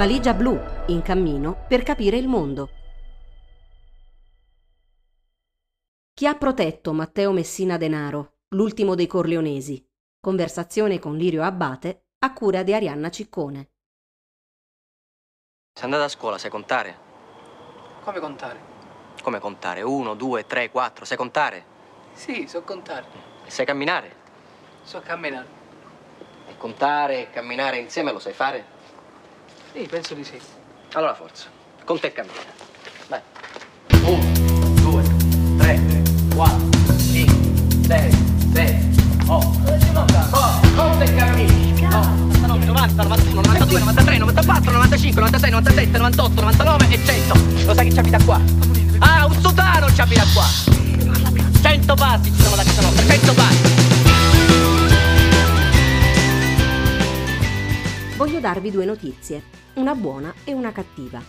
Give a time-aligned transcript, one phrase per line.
[0.00, 2.70] Valigia blu, in cammino per capire il mondo.
[6.14, 9.86] Chi ha protetto Matteo Messina Denaro, l'ultimo dei Corleonesi?
[10.18, 13.72] Conversazione con Lirio Abbate a cura di Arianna Ciccone.
[15.74, 16.96] Sei andata a scuola, sai contare?
[18.02, 18.58] Come contare?
[19.22, 19.82] Come contare?
[19.82, 21.64] Uno, due, tre, quattro, sai contare?
[22.14, 23.04] Sì, so contare.
[23.44, 24.16] E sai camminare?
[24.82, 25.48] So camminare.
[26.48, 28.78] E contare e camminare insieme lo sai fare?
[29.72, 30.38] Sì, penso di sì.
[30.94, 31.46] Allora forza,
[31.84, 32.34] conta e cammina.
[33.08, 33.20] Vai.
[34.02, 35.02] Uno, due,
[35.58, 35.80] tre,
[36.34, 38.10] quattro, cinque, sei,
[38.52, 38.80] sette,
[39.26, 39.46] otto.
[40.32, 42.00] Oh, conta e cammina.
[42.00, 42.30] Oh.
[42.40, 47.34] 99, 90, 91, 92, 93, 94, 95, 96, 97, 98, 99 e 100.
[47.66, 48.40] Lo sai chi ci abita qua?
[48.98, 50.46] Ah, un sotano ci abita qua.
[51.62, 53.89] 100 passi ci sono da casa nostra, 100 passi.
[58.20, 59.44] Voglio darvi due notizie,
[59.76, 61.22] una buona e una cattiva.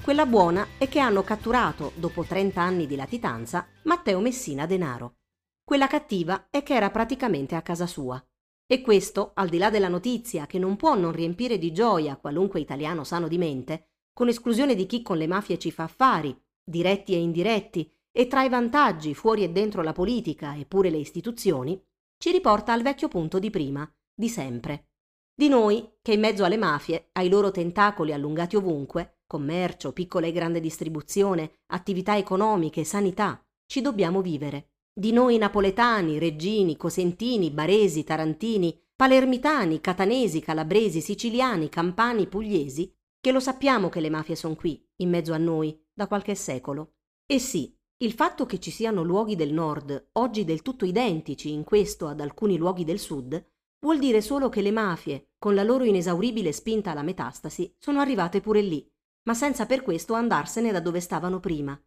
[0.00, 5.16] Quella buona è che hanno catturato, dopo 30 anni di latitanza, Matteo Messina Denaro.
[5.64, 8.24] Quella cattiva è che era praticamente a casa sua.
[8.64, 12.60] E questo, al di là della notizia che non può non riempire di gioia qualunque
[12.60, 17.12] italiano sano di mente, con esclusione di chi con le mafie ci fa affari, diretti
[17.12, 21.82] e indiretti, e tra i vantaggi fuori e dentro la politica e pure le istituzioni,
[22.18, 24.89] ci riporta al vecchio punto di prima, di sempre.
[25.34, 30.32] Di noi che in mezzo alle mafie, ai loro tentacoli allungati ovunque, commercio, piccola e
[30.32, 38.78] grande distribuzione, attività economiche, sanità, ci dobbiamo vivere di noi napoletani, reggini, cosentini, baresi, tarantini,
[38.94, 45.08] palermitani, catanesi, calabresi, siciliani, campani, pugliesi, che lo sappiamo che le mafie sono qui, in
[45.08, 46.96] mezzo a noi, da qualche secolo.
[47.24, 51.64] E sì, il fatto che ci siano luoghi del nord oggi del tutto identici in
[51.64, 53.49] questo ad alcuni luoghi del sud,
[53.80, 58.40] vuol dire solo che le mafie, con la loro inesauribile spinta alla metastasi, sono arrivate
[58.40, 58.88] pure lì,
[59.24, 61.80] ma senza per questo andarsene da dove stavano prima,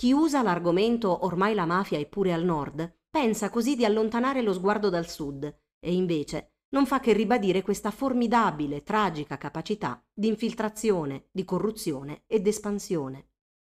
[0.00, 4.54] chi usa l'argomento ormai la mafia è pure al nord pensa così di allontanare lo
[4.54, 5.44] sguardo dal sud
[5.78, 12.40] e invece non fa che ribadire questa formidabile, tragica capacità di infiltrazione, di corruzione e
[12.40, 13.28] d'espansione.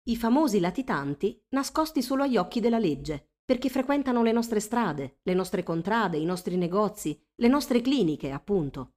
[0.08, 5.34] I famosi latitanti nascosti solo agli occhi della legge, perché frequentano le nostre strade, le
[5.34, 8.92] nostre contrade, i nostri negozi, le nostre cliniche, appunto.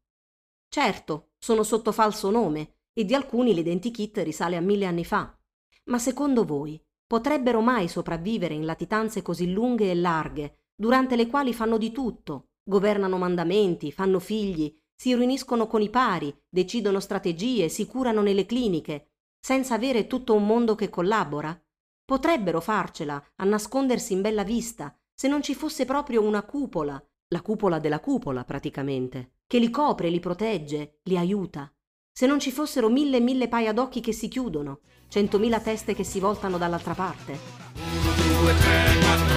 [0.69, 5.35] Certo, sono sotto falso nome e di alcuni l'identikit risale a mille anni fa.
[5.85, 11.51] Ma secondo voi potrebbero mai sopravvivere in latitanze così lunghe e larghe, durante le quali
[11.51, 17.87] fanno di tutto, governano mandamenti, fanno figli, si riuniscono con i pari, decidono strategie, si
[17.87, 21.59] curano nelle cliniche, senza avere tutto un mondo che collabora?
[22.05, 27.41] Potrebbero farcela a nascondersi in bella vista se non ci fosse proprio una cupola, la
[27.41, 31.71] cupola della cupola praticamente, che li copre, li protegge, li aiuta.
[32.11, 36.03] Se non ci fossero mille e mille paia d'occhi che si chiudono, centomila teste che
[36.03, 37.39] si voltano dall'altra parte.
[37.73, 39.32] 1, 2, 3, 4,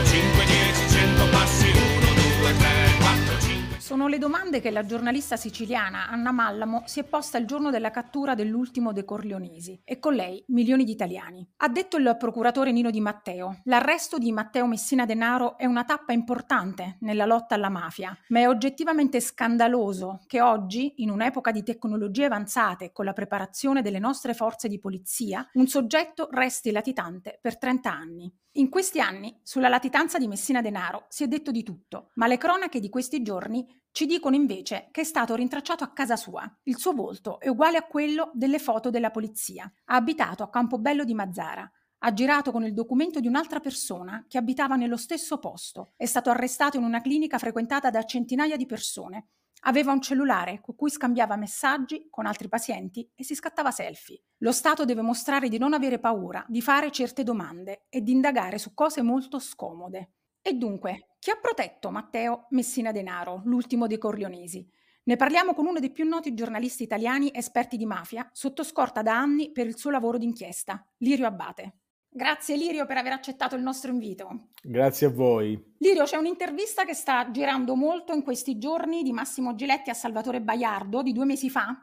[3.86, 7.92] Sono le domande che la giornalista siciliana Anna Mallamo si è posta il giorno della
[7.92, 11.48] cattura dell'ultimo dei Corleonesi e con lei milioni di italiani.
[11.58, 16.12] Ha detto il procuratore Nino Di Matteo, l'arresto di Matteo Messina Denaro è una tappa
[16.12, 22.24] importante nella lotta alla mafia, ma è oggettivamente scandaloso che oggi, in un'epoca di tecnologie
[22.24, 27.92] avanzate con la preparazione delle nostre forze di polizia, un soggetto resti latitante per 30
[27.92, 28.34] anni.
[28.56, 32.38] In questi anni, sulla latitanza di Messina Denaro si è detto di tutto, ma le
[32.38, 36.46] cronache di questi giorni ci dicono invece che è stato rintracciato a casa sua.
[36.64, 39.64] Il suo volto è uguale a quello delle foto della polizia.
[39.86, 41.66] Ha abitato a Campobello di Mazzara.
[42.00, 45.92] Ha girato con il documento di un'altra persona che abitava nello stesso posto.
[45.96, 49.28] È stato arrestato in una clinica frequentata da centinaia di persone
[49.62, 54.22] Aveva un cellulare con cui scambiava messaggi con altri pazienti e si scattava selfie.
[54.38, 58.58] Lo Stato deve mostrare di non avere paura di fare certe domande e di indagare
[58.58, 60.10] su cose molto scomode.
[60.40, 64.64] E dunque, chi ha protetto Matteo Messina Denaro, l'ultimo dei Corleonesi?
[65.06, 69.18] Ne parliamo con uno dei più noti giornalisti italiani esperti di mafia, sotto scorta da
[69.18, 71.78] anni per il suo lavoro d'inchiesta, Lirio Abbate.
[72.09, 74.50] Grazie Lirio per aver accettato il nostro invito.
[74.62, 75.74] Grazie a voi.
[75.78, 80.41] Lirio, c'è un'intervista che sta girando molto in questi giorni di Massimo Giletti a Salvatore
[80.41, 81.77] Baiardo di due mesi fa,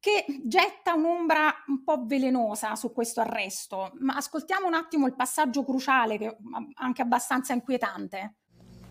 [0.00, 3.92] che getta un'ombra un po' velenosa su questo arresto.
[4.00, 6.36] Ma ascoltiamo un attimo il passaggio cruciale, che è
[6.80, 8.38] anche abbastanza inquietante.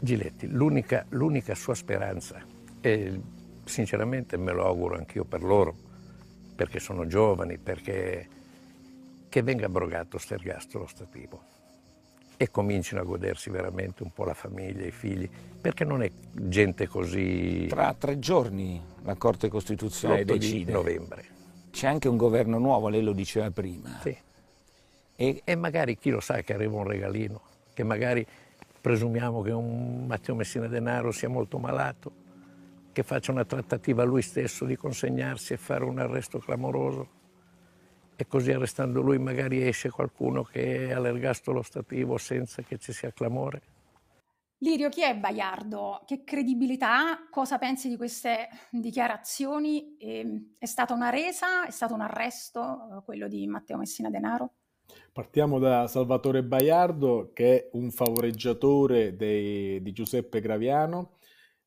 [0.04, 2.44] Giletti, l'unica, l'unica sua speranza,
[2.82, 3.22] e
[3.66, 5.76] sinceramente me lo auguro anch'io per loro,
[6.56, 8.28] perché sono giovani, perché
[9.30, 11.44] che venga abrogato questo ergastolo stativo
[12.36, 15.30] e comincino a godersi veramente un po' la famiglia, i figli,
[15.62, 17.68] perché non è gente così...
[17.70, 20.66] Tra tre giorni la Corte Costituzionale decide.
[20.66, 21.26] Di novembre.
[21.70, 24.00] c'è anche un governo nuovo, lei lo diceva prima.
[24.02, 24.18] Sì.
[25.16, 27.42] E, e magari chi lo sa che arriva un regalino,
[27.76, 28.26] che magari
[28.82, 32.12] presumiamo che un Matteo Messina Denaro sia molto malato,
[32.92, 37.20] che faccia una trattativa lui stesso di consegnarsi e fare un arresto clamoroso
[38.16, 43.12] e così arrestando lui magari esce qualcuno che è all'ergastolo stativo senza che ci sia
[43.12, 43.62] clamore.
[44.60, 46.04] Lirio, chi è Baiardo?
[46.06, 47.28] Che credibilità ha?
[47.32, 49.98] Cosa pensi di queste dichiarazioni?
[49.98, 51.66] Ehm, è stata una resa?
[51.66, 54.54] È stato un arresto, eh, quello di Matteo Messina Denaro?
[55.14, 61.18] Partiamo da Salvatore Baiardo, che è un favoreggiatore dei, di Giuseppe Graviano,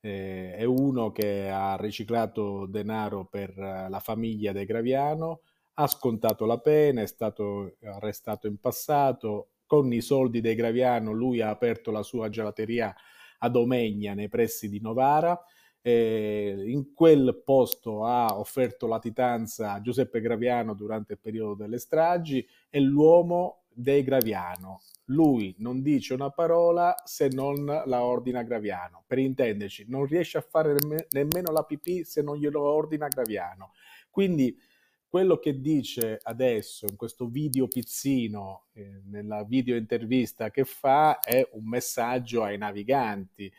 [0.00, 5.40] eh, è uno che ha riciclato denaro per la famiglia De Graviano,
[5.74, 11.40] ha scontato la pena, è stato arrestato in passato, con i soldi dei Graviano lui
[11.40, 12.94] ha aperto la sua gelateria
[13.38, 15.38] a Domegna nei pressi di Novara.
[15.86, 22.48] Eh, in quel posto ha offerto latitanza a Giuseppe Graviano durante il periodo delle stragi
[22.70, 24.80] e l'uomo dei Graviano.
[25.08, 29.04] Lui non dice una parola se non la ordina Graviano.
[29.06, 30.74] Per intenderci, non riesce a fare
[31.10, 33.72] nemmeno la pipì se non glielo ordina Graviano.
[34.08, 34.58] Quindi
[35.06, 41.46] quello che dice adesso in questo video pizzino, eh, nella video intervista che fa, è
[41.52, 43.52] un messaggio ai naviganti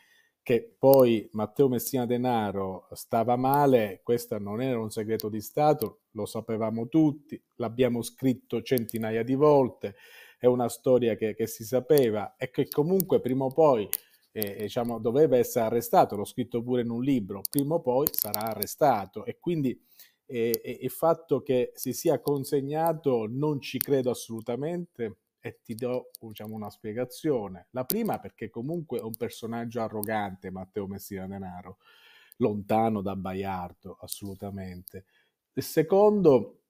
[0.46, 6.24] che poi Matteo Messina Denaro stava male, questo non era un segreto di Stato, lo
[6.24, 9.96] sapevamo tutti, l'abbiamo scritto centinaia di volte,
[10.38, 13.88] è una storia che, che si sapeva e che comunque prima o poi
[14.30, 18.42] eh, diciamo, doveva essere arrestato, l'ho scritto pure in un libro, prima o poi sarà
[18.42, 19.76] arrestato e quindi
[20.24, 25.16] e, il fatto che si sia consegnato non ci credo assolutamente
[25.46, 27.68] e ti do diciamo, una spiegazione.
[27.70, 31.78] La prima perché comunque è un personaggio arrogante Matteo Messina Denaro,
[32.38, 35.04] lontano da Baiardo assolutamente.
[35.52, 36.62] Il secondo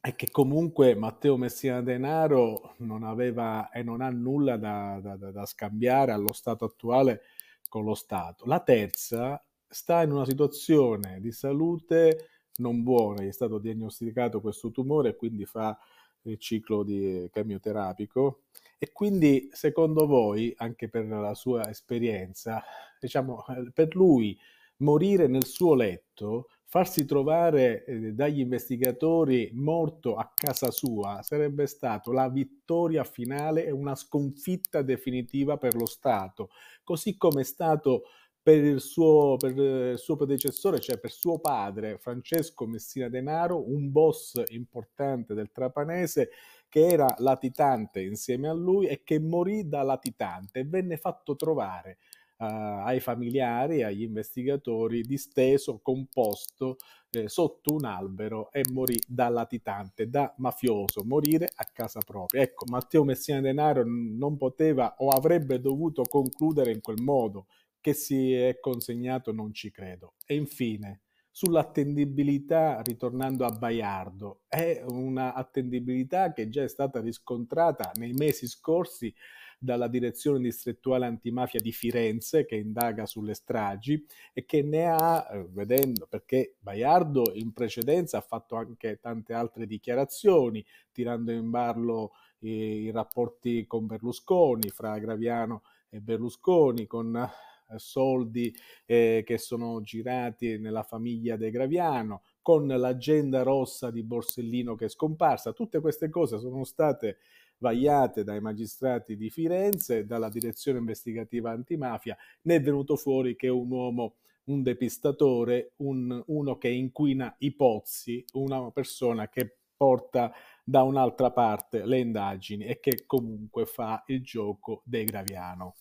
[0.00, 5.44] è che comunque Matteo Messina Denaro non aveva e non ha nulla da, da, da
[5.44, 7.20] scambiare allo stato attuale
[7.68, 8.46] con lo Stato.
[8.46, 14.70] La terza sta in una situazione di salute non buona, gli è stato diagnosticato questo
[14.70, 15.76] tumore e quindi fa
[16.24, 18.42] il ciclo di chemioterapico.
[18.78, 22.62] E quindi secondo voi, anche per la sua esperienza,
[23.00, 24.38] diciamo, per lui
[24.78, 32.10] morire nel suo letto, farsi trovare eh, dagli investigatori morto a casa sua sarebbe stato
[32.10, 36.50] la vittoria finale e una sconfitta definitiva per lo Stato,
[36.82, 38.02] così come è stato
[38.44, 43.90] per il, suo, per il suo predecessore, cioè per suo padre, Francesco Messina Denaro, un
[43.90, 46.28] boss importante del Trapanese
[46.68, 51.96] che era latitante insieme a lui e che morì da latitante e venne fatto trovare
[52.36, 52.44] uh,
[52.84, 56.76] ai familiari, agli investigatori, disteso, composto
[57.12, 62.42] eh, sotto un albero e morì da latitante, da mafioso, morire a casa propria.
[62.42, 67.46] Ecco, Matteo Messina Denaro non poteva o avrebbe dovuto concludere in quel modo
[67.84, 70.14] che si è consegnato non ci credo.
[70.24, 78.46] E infine, sull'attendibilità, ritornando a Baiardo, è un'attendibilità che già è stata riscontrata nei mesi
[78.46, 79.14] scorsi
[79.58, 84.02] dalla direzione distrettuale antimafia di Firenze che indaga sulle stragi
[84.32, 89.66] e che ne ha, eh, vedendo, perché Baiardo in precedenza ha fatto anche tante altre
[89.66, 97.30] dichiarazioni, tirando in ballo i, i rapporti con Berlusconi, fra Graviano e Berlusconi, con
[97.76, 98.54] soldi
[98.86, 104.88] eh, che sono girati nella famiglia De Graviano, con l'agenda rossa di Borsellino che è
[104.88, 105.52] scomparsa.
[105.52, 107.18] Tutte queste cose sono state
[107.58, 112.16] vagliate dai magistrati di Firenze, dalla direzione investigativa antimafia.
[112.42, 118.24] Ne è venuto fuori che un uomo un depistatore, un, uno che inquina i pozzi,
[118.32, 124.82] una persona che porta da un'altra parte le indagini e che comunque fa il gioco
[124.84, 125.76] dei Graviano.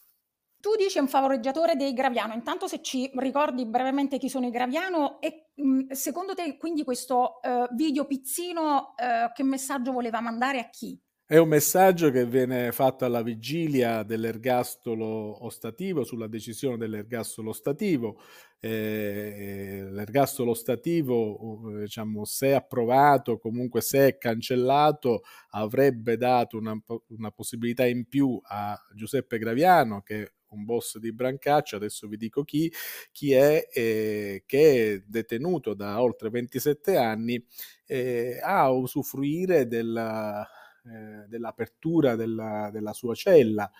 [0.63, 5.19] Tu dici un favoreggiatore dei Graviano, intanto se ci ricordi brevemente chi sono i Graviano
[5.19, 10.69] e mh, secondo te quindi questo uh, video pizzino uh, che messaggio voleva mandare a
[10.69, 10.97] chi?
[11.25, 18.21] È un messaggio che viene fatto alla vigilia dell'ergastolo ostativo, sulla decisione dell'ergastolo ostativo.
[18.61, 26.77] Eh, l'ergastolo ostativo, diciamo, se approvato, comunque se cancellato, avrebbe dato una,
[27.07, 32.43] una possibilità in più a Giuseppe Graviano, che un boss di Brancaccia, adesso vi dico
[32.43, 32.71] chi,
[33.11, 37.43] chi è, eh, che è detenuto da oltre 27 anni,
[37.85, 40.47] eh, a usufruire della,
[40.85, 43.71] eh, dell'apertura della, della, sua cella.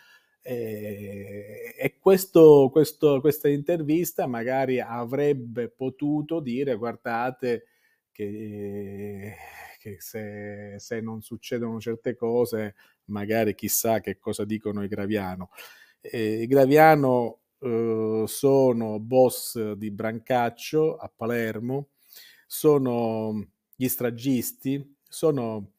[0.41, 7.65] Eh, e questo, questo, questa intervista magari avrebbe potuto dire guardate
[8.11, 9.35] che,
[9.79, 12.75] che se, se, non succedono certe cose,
[13.05, 15.49] magari chissà che cosa dicono i Graviano.
[16.11, 21.91] I Graviano eh, sono boss di Brancaccio a Palermo,
[22.45, 25.71] sono gli stragisti, sono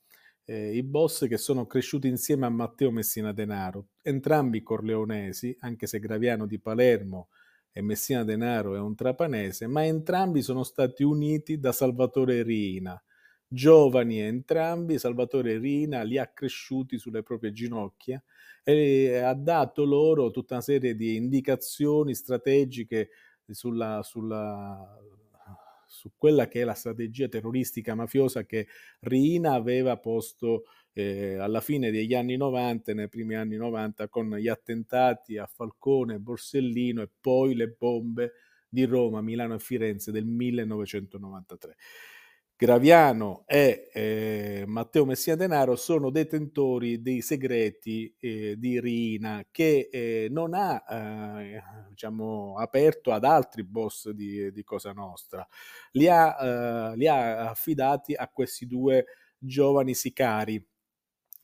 [0.47, 6.01] eh, i boss che sono cresciuti insieme a Matteo Messina Denaro, entrambi corleonesi, anche se
[6.01, 7.29] Graviano di Palermo
[7.71, 13.01] e Messina Denaro è un trapanese, ma entrambi sono stati uniti da Salvatore Rina.
[13.47, 18.23] Giovani entrambi, Salvatore Rina li ha cresciuti sulle proprie ginocchia
[18.63, 23.11] e ha dato loro tutta una serie di indicazioni strategiche
[23.47, 24.99] sulla, sulla
[25.95, 28.67] su quella che è la strategia terroristica mafiosa che
[29.01, 34.49] Rina aveva posto eh, alla fine degli anni 90, nei primi anni 90, con gli
[34.49, 38.33] attentati a Falcone, Borsellino e poi le bombe
[38.69, 41.77] di Roma, Milano e Firenze del 1993.
[42.57, 50.29] Graviano e eh, Matteo Messina Denaro sono detentori dei segreti eh, di Rina che eh,
[50.31, 55.47] non ha eh, diciamo, aperto ad altri boss di, di Cosa Nostra,
[55.93, 59.05] li ha, eh, li ha, affidati a questi due
[59.37, 60.65] giovani sicari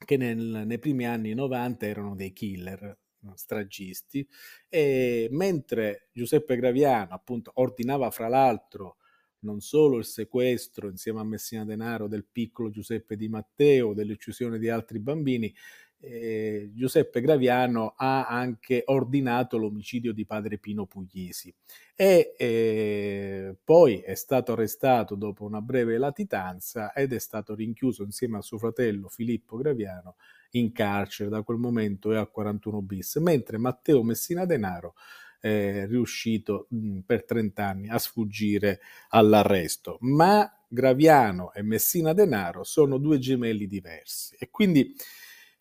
[0.05, 2.97] che nel, nei primi anni 90 erano dei killer
[3.35, 4.26] stragisti.
[4.69, 8.97] E mentre Giuseppe Graviano appunto ordinava fra l'altro
[9.41, 14.69] non solo il sequestro insieme a Messina Denaro del piccolo Giuseppe Di Matteo, dell'uccisione di
[14.69, 15.55] altri bambini,
[16.03, 21.55] eh, Giuseppe Graviano ha anche ordinato l'omicidio di padre Pino Puglisi.
[21.95, 28.39] E eh, poi è stato arrestato dopo una breve latitanza ed è stato rinchiuso insieme
[28.39, 30.17] a suo fratello Filippo Graviano
[30.53, 34.95] in carcere da quel momento è al 41 bis, mentre Matteo Messina Denaro
[35.41, 39.99] eh, riuscito mh, per 30 anni a sfuggire all'arresto.
[40.01, 44.95] Ma Graviano e Messina Denaro sono due gemelli diversi e quindi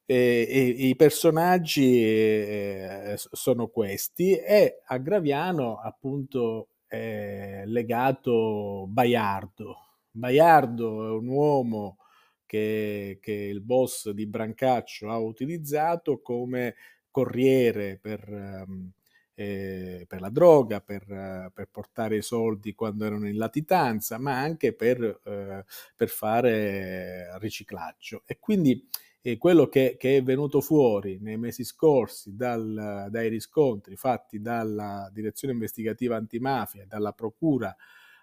[0.06, 9.76] eh, eh, i personaggi eh, sono questi e a Graviano appunto è legato Baiardo.
[10.12, 11.98] Baiardo è un uomo
[12.46, 16.76] che, che il boss di Brancaccio ha utilizzato come
[17.12, 18.28] corriere per...
[18.68, 18.92] Um,
[19.40, 21.06] eh, per la droga, per,
[21.54, 25.64] per, portare i soldi quando erano in latitanza, ma anche per, eh,
[25.96, 28.24] per fare riciclaggio.
[28.26, 28.86] E quindi
[29.22, 35.10] eh, quello che, che, è venuto fuori nei mesi scorsi dal, dai riscontri fatti dalla
[35.14, 37.74] Direzione Investigativa Antimafia e dalla Procura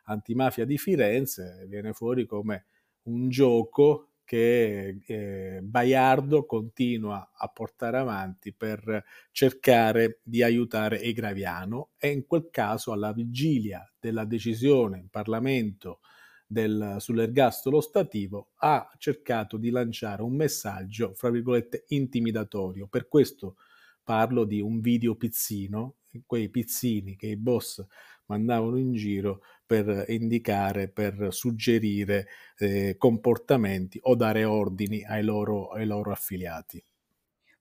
[0.04, 2.66] Antimafia di Firenze viene fuori come
[3.04, 12.09] un gioco che eh, Baiardo continua a portare avanti per cercare di aiutare Egraviano e
[12.09, 16.00] in quel caso alla vigilia della decisione in Parlamento
[16.45, 22.88] del, sull'ergastolo stativo ha cercato di lanciare un messaggio, fra virgolette, intimidatorio.
[22.88, 23.56] Per questo
[24.02, 27.85] parlo di un video pizzino, quei pizzini che i boss
[28.26, 35.87] mandavano in giro per indicare, per suggerire eh, comportamenti o dare ordini ai loro, ai
[35.87, 36.82] loro affiliati.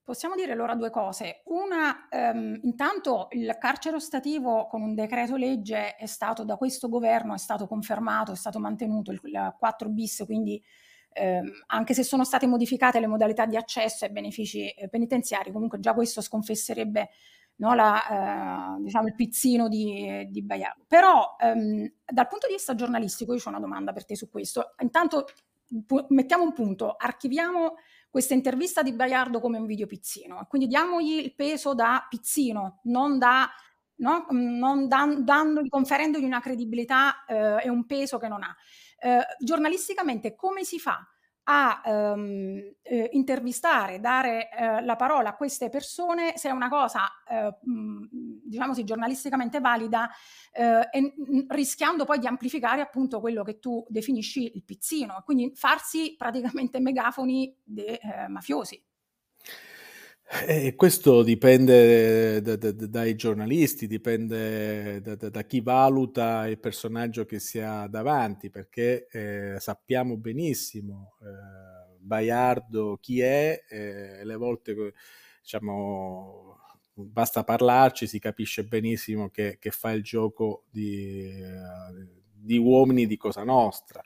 [0.06, 1.42] Possiamo dire allora due cose.
[1.46, 7.34] Una, ehm, intanto il carcere ostativo con un decreto legge è stato da questo governo,
[7.34, 10.62] è stato confermato, è stato mantenuto il, il 4 bis, quindi
[11.12, 15.80] ehm, anche se sono state modificate le modalità di accesso ai benefici eh, penitenziari, comunque
[15.80, 17.08] già questo sconfesserebbe
[17.56, 20.84] no, la, eh, diciamo il pizzino di, di Baiardo.
[20.86, 24.74] Però ehm, dal punto di vista giornalistico io ho una domanda per te su questo.
[24.80, 25.26] Intanto
[25.84, 27.76] pu- mettiamo un punto, archiviamo
[28.10, 33.18] questa intervista di Baiardo come un video pizzino, quindi diamogli il peso da pizzino, non
[33.18, 33.50] da
[33.98, 34.26] No?
[34.28, 38.54] Non dan- dandogli, conferendogli una credibilità eh, e un peso che non ha.
[38.98, 41.02] Eh, giornalisticamente come si fa
[41.48, 47.06] a ehm, eh, intervistare, dare eh, la parola a queste persone se è una cosa,
[47.28, 50.08] eh, diciamo sì, giornalisticamente valida
[50.52, 51.14] eh, e
[51.48, 57.54] rischiando poi di amplificare appunto quello che tu definisci il pizzino, quindi farsi praticamente megafoni
[57.62, 58.82] dei eh, mafiosi.
[60.28, 67.38] Eh, questo dipende da, da, dai giornalisti, dipende da, da, chi valuta il personaggio che
[67.38, 74.74] si ha davanti, perché eh, sappiamo benissimo eh, Baiardo chi è, eh, le volte
[75.40, 76.58] diciamo,
[76.92, 81.40] basta parlarci, si capisce benissimo che, che fa il gioco di,
[82.32, 84.02] di uomini di Cosa Nostra.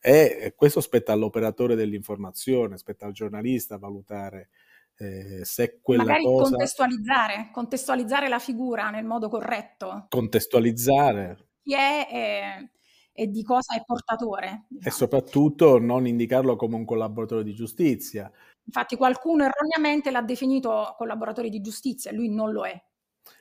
[0.00, 4.50] E questo spetta all'operatore dell'informazione, spetta al giornalista valutare
[4.98, 6.50] eh, se quella Magari cosa...
[6.50, 10.06] contestualizzare, contestualizzare la figura nel modo corretto.
[10.08, 11.48] Contestualizzare.
[11.62, 12.70] Chi è, eh,
[13.12, 14.66] e di cosa è portatore.
[14.68, 14.88] Diciamo.
[14.88, 18.30] E soprattutto non indicarlo come un collaboratore di giustizia.
[18.64, 22.80] Infatti qualcuno erroneamente l'ha definito collaboratore di giustizia, lui non lo è.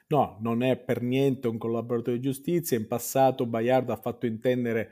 [0.08, 2.78] No, non è per niente un collaboratore di giustizia.
[2.78, 4.92] In passato Baiardo ha fatto intendere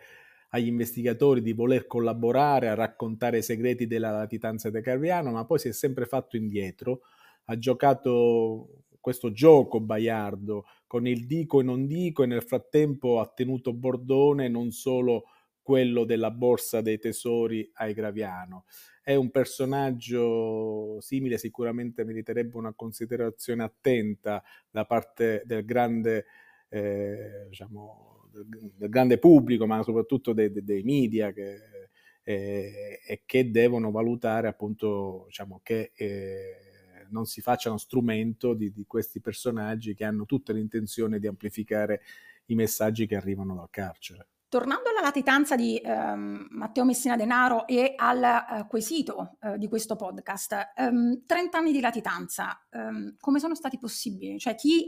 [0.56, 5.58] agli investigatori di voler collaborare a raccontare i segreti della latitanza di Carviano, ma poi
[5.58, 7.02] si è sempre fatto indietro.
[7.46, 13.28] Ha giocato questo gioco Baiardo con il dico e non dico e nel frattempo ha
[13.28, 15.26] tenuto bordone non solo
[15.62, 18.66] quello della borsa dei tesori ai Graviano.
[19.02, 26.26] È un personaggio simile, sicuramente meriterebbe una considerazione attenta da parte del grande,
[26.70, 31.90] eh, diciamo, del grande pubblico, ma soprattutto dei, dei media che,
[32.24, 38.86] eh, e che devono valutare appunto diciamo, che eh, non si facciano strumento di, di
[38.86, 42.02] questi personaggi che hanno tutta l'intenzione di amplificare
[42.46, 44.28] i messaggi che arrivano dal carcere.
[44.50, 49.96] Tornando alla latitanza di ehm, Matteo Messina Denaro e al eh, quesito eh, di questo
[49.96, 54.38] podcast, ehm, 30 anni di latitanza, ehm, come sono stati possibili?
[54.38, 54.88] Cioè chi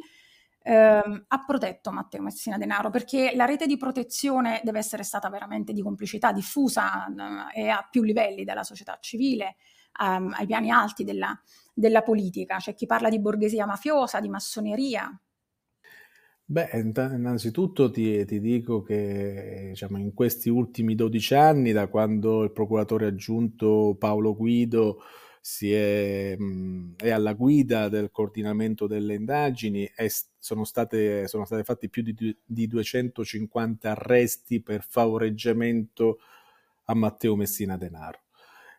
[0.66, 2.90] ehm, ha protetto Matteo Messina Denaro?
[2.90, 7.06] Perché la rete di protezione deve essere stata veramente di complicità diffusa
[7.54, 9.58] eh, e a più livelli, dalla società civile
[10.02, 11.40] ehm, ai piani alti della,
[11.74, 12.58] della politica.
[12.58, 15.10] C'è chi parla di borghesia mafiosa, di massoneria,
[16.48, 22.52] Beh, innanzitutto ti, ti dico che diciamo, in questi ultimi 12 anni, da quando il
[22.52, 25.00] procuratore aggiunto Paolo Guido
[25.72, 30.08] è, mh, è alla guida del coordinamento delle indagini, è,
[30.40, 36.18] sono, state, sono state fatti più di, di 250 arresti per favoreggiamento
[36.86, 38.22] a Matteo Messina Denaro.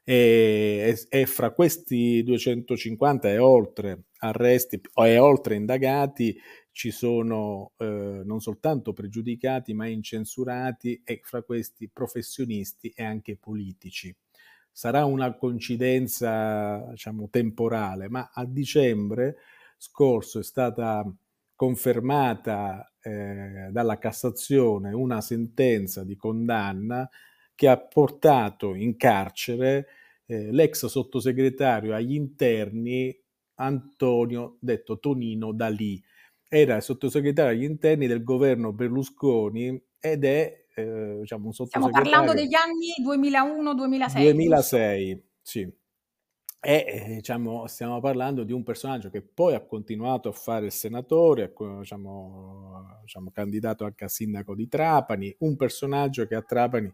[0.02, 6.36] E, e, e, fra questi 250 e oltre arresti e oltre indagati
[6.72, 14.14] ci sono eh, non soltanto pregiudicati ma incensurati e fra questi professionisti e anche politici.
[14.76, 19.36] Sarà una coincidenza diciamo, temporale, ma a dicembre
[19.78, 21.02] scorso è stata
[21.54, 27.08] confermata eh, dalla Cassazione una sentenza di condanna
[27.54, 29.86] che ha portato in carcere
[30.26, 33.18] eh, l'ex sottosegretario agli interni
[33.54, 35.98] Antonio, detto Tonino Dalì,
[36.46, 42.04] era il sottosegretario agli interni del governo Berlusconi ed è eh, diciamo un sottosegretario...
[42.04, 44.22] Stiamo parlando degli anni 2001-2006.
[44.32, 45.60] 2006, sì.
[46.60, 50.72] E eh, diciamo, stiamo parlando di un personaggio che poi ha continuato a fare il
[50.72, 56.92] senatore, diciamo, diciamo, candidato anche a sindaco di Trapani, un personaggio che a Trapani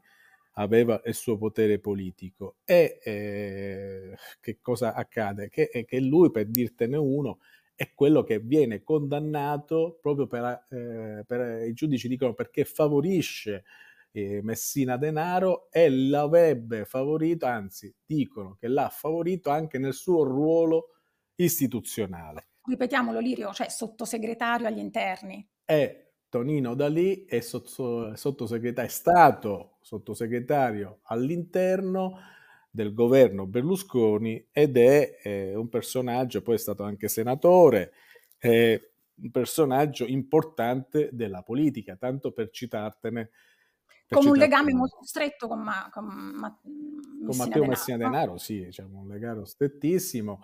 [0.57, 2.57] aveva il suo potere politico.
[2.65, 5.49] E eh, che cosa accade?
[5.49, 7.39] Che, che lui, per dirtene uno,
[7.75, 13.65] è quello che viene condannato proprio per, eh, per i giudici dicono perché favorisce
[14.13, 20.89] eh, Messina Denaro e l'avrebbe favorito, anzi dicono che l'ha favorito anche nel suo ruolo
[21.37, 22.49] istituzionale.
[22.65, 25.47] Ripetiamolo Lirio, cioè sottosegretario agli interni.
[25.65, 32.19] È Tonino Dalì, è sotto, sottosegretario, è stato sottosegretario all'interno
[32.75, 37.93] del governo Berlusconi ed è eh, un personaggio, poi è stato anche senatore,
[38.39, 43.31] eh, un personaggio importante della politica, tanto per citartene.
[44.09, 48.65] Per con un legame molto stretto con, ma, con, ma, con Matteo Messina Denaro, sì,
[48.65, 50.43] diciamo, un legame strettissimo.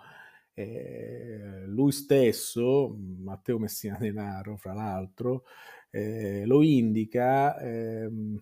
[0.53, 5.45] Eh, lui stesso, Matteo Messina Denaro, fra l'altro,
[5.89, 8.39] eh, lo indica ehm,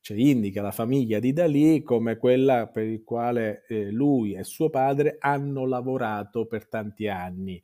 [0.00, 4.70] cioè indica la famiglia di Dalì come quella per il quale eh, lui e suo
[4.70, 7.62] padre hanno lavorato per tanti anni.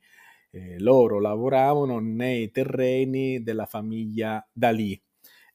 [0.51, 5.01] Eh, loro lavoravano nei terreni della famiglia Dalì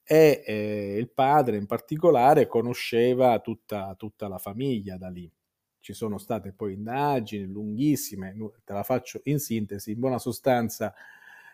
[0.03, 5.31] e eh, il padre in particolare conosceva tutta, tutta la famiglia Dalì.
[5.79, 10.93] Ci sono state poi indagini lunghissime, te la faccio in sintesi, in buona sostanza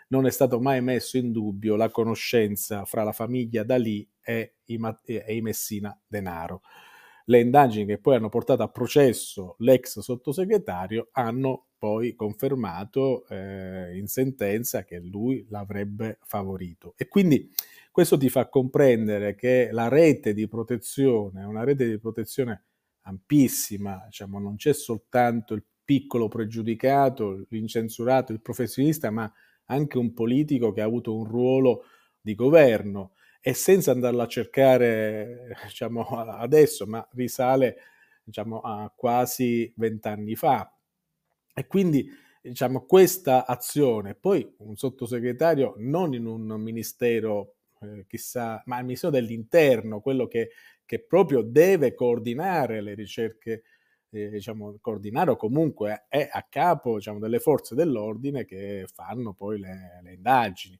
[0.07, 4.79] non è stato mai messo in dubbio la conoscenza fra la famiglia Dalì e i,
[5.05, 6.61] e i Messina Denaro.
[7.25, 14.07] Le indagini che poi hanno portato a processo l'ex sottosegretario hanno poi confermato eh, in
[14.07, 16.93] sentenza che lui l'avrebbe favorito.
[16.95, 17.51] E quindi
[17.91, 22.63] questo ti fa comprendere che la rete di protezione una rete di protezione
[23.01, 29.31] ampissima, diciamo, non c'è soltanto il piccolo pregiudicato, l'incensurato, il professionista, ma
[29.67, 31.85] anche un politico che ha avuto un ruolo
[32.19, 37.77] di governo e senza andarlo a cercare diciamo, adesso, ma risale
[38.23, 40.71] diciamo, a quasi vent'anni fa.
[41.53, 42.09] E quindi
[42.41, 49.11] diciamo, questa azione, poi un sottosegretario non in un ministero eh, chissà, ma il Ministero
[49.11, 50.51] dell'Interno, quello che,
[50.85, 53.63] che proprio deve coordinare le ricerche
[54.09, 59.59] eh, diciamo, coordinare o comunque è a capo diciamo, delle forze dell'ordine che fanno poi
[59.59, 60.79] le, le indagini.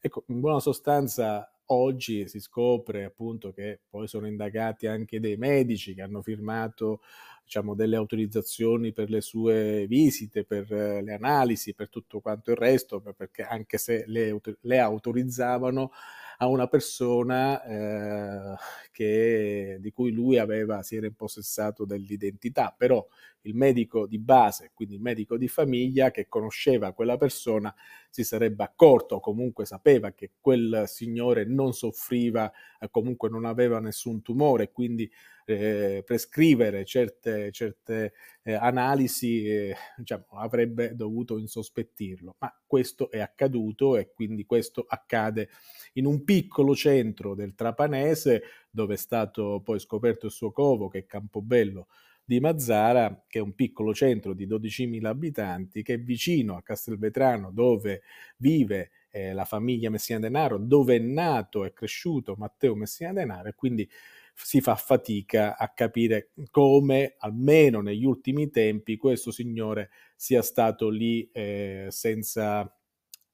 [0.00, 5.94] Ecco, in buona sostanza oggi si scopre appunto che poi sono indagati anche dei medici
[5.94, 7.00] che hanno firmato
[7.42, 12.56] diciamo, delle autorizzazioni per le sue visite, per eh, le analisi, per tutto quanto il
[12.56, 15.92] resto, perché anche se le, le autorizzavano
[16.38, 18.56] a una persona eh,
[18.92, 23.06] che, di cui lui aveva, si era impossessato dell'identità, però
[23.46, 27.74] il medico di base, quindi il medico di famiglia che conosceva quella persona,
[28.10, 33.80] si sarebbe accorto o comunque sapeva che quel signore non soffriva, eh, comunque non aveva
[33.80, 35.10] nessun tumore, quindi
[35.48, 43.96] eh, prescrivere certe, certe eh, analisi eh, diciamo, avrebbe dovuto insospettirlo, ma questo è accaduto
[43.96, 45.48] e quindi questo accade
[45.94, 50.98] in un piccolo centro del Trapanese dove è stato poi scoperto il suo covo che
[50.98, 51.86] è Campobello
[52.26, 57.52] di Mazzara, che è un piccolo centro di 12.000 abitanti, che è vicino a Castelvetrano,
[57.52, 58.02] dove
[58.38, 63.54] vive eh, la famiglia Messina Denaro, dove è nato e cresciuto Matteo Messina Denaro, e
[63.54, 63.88] quindi
[64.34, 71.28] si fa fatica a capire come, almeno negli ultimi tempi, questo signore sia stato lì
[71.32, 72.70] eh, senza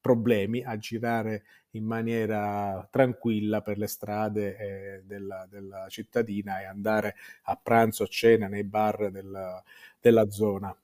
[0.01, 7.17] problemi a girare in maniera tranquilla per le strade eh, della, della, cittadina e andare
[7.45, 9.63] a pranzo, a cena nei bar del,
[10.01, 10.75] della zona.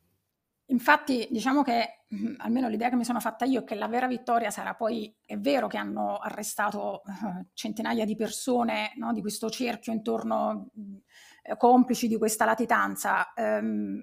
[0.70, 4.06] Infatti, diciamo che mm, almeno l'idea che mi sono fatta io è che la vera
[4.06, 9.48] vittoria sarà poi, è vero che hanno arrestato uh, centinaia di persone no, di questo
[9.48, 14.02] cerchio intorno, uh, complici di questa latitanza, um,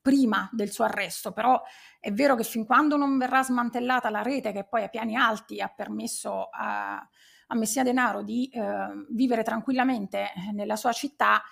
[0.00, 1.60] prima del suo arresto, però
[2.06, 5.60] è vero che fin quando non verrà smantellata la rete che poi a piani alti
[5.60, 11.42] ha permesso a, a Messia Denaro di uh, vivere tranquillamente nella sua città,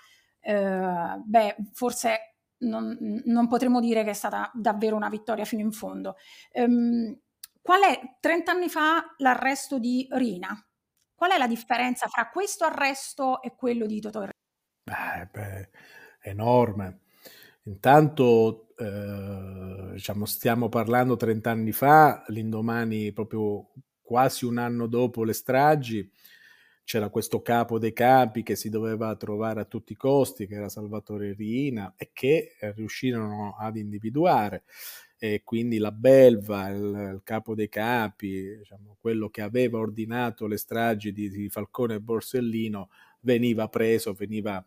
[0.40, 6.14] beh, forse non, non, potremo dire che è stata davvero una vittoria fino in fondo.
[6.53, 7.19] Um,
[7.61, 10.57] qual è 30 anni fa l'arresto di Rina?
[11.17, 15.71] Qual è la differenza fra questo arresto e quello di Totò Beh, beh,
[16.21, 17.01] enorme.
[17.66, 23.70] Intanto, eh, diciamo, stiamo parlando 30 anni fa, l'indomani, proprio
[24.03, 26.11] quasi un anno dopo le stragi,
[26.85, 30.68] c'era questo capo dei capi che si doveva trovare a tutti i costi, che era
[30.68, 34.64] Salvatore Rina, e che eh, riuscirono ad individuare.
[35.18, 36.83] E quindi la belva, il,
[37.14, 42.00] il capo dei capi, diciamo, quello che aveva ordinato le stragi di, di Falcone e
[42.00, 44.62] Borsellino, veniva preso, veniva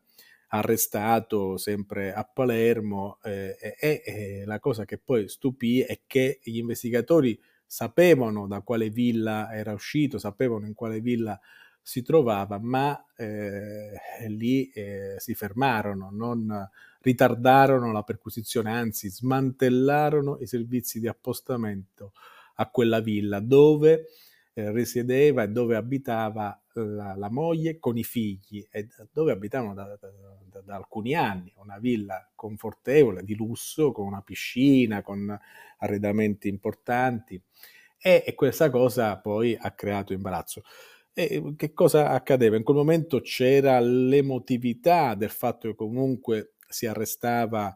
[0.50, 6.58] arrestato sempre a Palermo eh, e, e, la cosa che poi stupì è che gli
[6.58, 11.38] investigatori sapevano da quale villa era uscito, sapevano in quale villa
[11.82, 13.92] si trovava, ma eh,
[14.28, 16.70] lì eh, si fermarono, non
[17.02, 22.14] ritardarono la perquisizione, anzi smantellarono i servizi di appostamento
[22.56, 24.08] a quella villa dove
[24.58, 29.96] eh, risiedeva e dove abitava la, la, moglie con i figli e dove abitavano da,
[30.00, 35.40] da, da, alcuni anni, una villa confortevole, di lusso, con una piscina, con
[35.78, 37.40] arredamenti importanti
[38.02, 40.64] e, e questa cosa poi ha creato imbarazzo.
[41.14, 42.56] E che cosa accadeva?
[42.56, 47.76] In quel momento c'era l'emotività del fatto che comunque si arrestava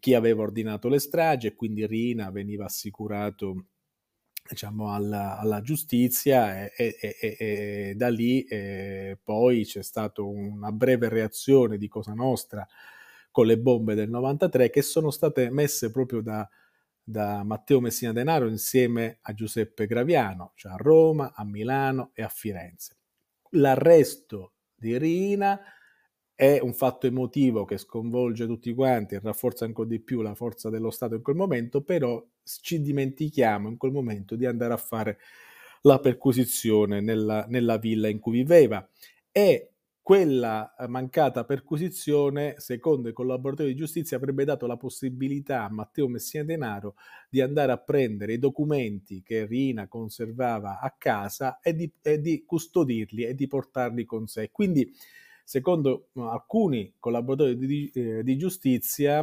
[0.00, 3.66] chi aveva ordinato le stragi e quindi Rina veniva assicurato
[4.46, 10.70] diciamo, alla, alla giustizia e, e, e, e, da lì eh, poi c'è stata una
[10.70, 12.66] breve reazione di Cosa Nostra
[13.30, 16.48] con le bombe del 93 che sono state messe proprio da,
[17.02, 22.28] da Matteo Messina Denaro insieme a Giuseppe Graviano, cioè a Roma, a Milano e a
[22.28, 22.98] Firenze.
[23.50, 25.58] L'arresto di Rina
[26.34, 30.68] è un fatto emotivo che sconvolge tutti quanti e rafforza ancora di più la forza
[30.70, 35.18] dello Stato in quel momento, però ci dimentichiamo in quel momento di andare a fare
[35.82, 38.86] la perquisizione nella, nella villa in cui viveva
[39.30, 39.68] e
[40.04, 46.08] quella eh, mancata perquisizione, secondo i collaboratori di giustizia, avrebbe dato la possibilità a Matteo
[46.08, 46.96] Messina Denaro
[47.30, 52.44] di andare a prendere i documenti che Rina conservava a casa e di, e di
[52.44, 54.50] custodirli e di portarli con sé.
[54.52, 54.92] Quindi,
[55.44, 59.22] secondo alcuni collaboratori di, eh, di giustizia,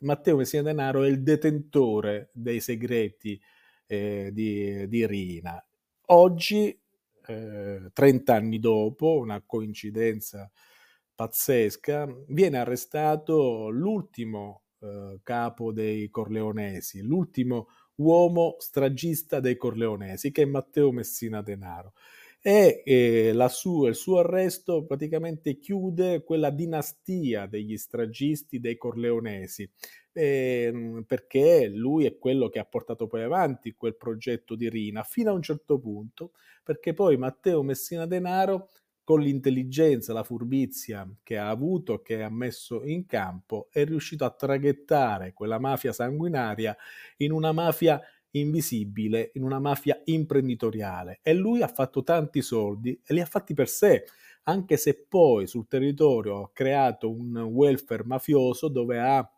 [0.00, 3.40] Matteo Messina Denaro è il detentore dei segreti
[3.86, 5.64] eh, di, di Rina.
[6.06, 6.78] Oggi
[7.26, 10.50] eh, 30 anni dopo, una coincidenza
[11.14, 20.46] pazzesca, viene arrestato l'ultimo eh, capo dei Corleonesi, l'ultimo uomo stragista dei Corleonesi, che è
[20.46, 21.94] Matteo Messina Denaro.
[22.46, 29.66] E eh, su- il suo arresto praticamente chiude quella dinastia degli stragisti dei corleonesi.
[30.12, 35.30] Eh, perché lui è quello che ha portato poi avanti quel progetto di Rina fino
[35.30, 38.68] a un certo punto perché poi Matteo Messina Denaro
[39.02, 44.30] con l'intelligenza, la furbizia che ha avuto, che ha messo in campo, è riuscito a
[44.30, 46.76] traghettare quella mafia sanguinaria
[47.18, 48.00] in una mafia
[48.34, 53.54] invisibile in una mafia imprenditoriale e lui ha fatto tanti soldi e li ha fatti
[53.54, 54.04] per sé,
[54.44, 59.28] anche se poi sul territorio ha creato un welfare mafioso dove ha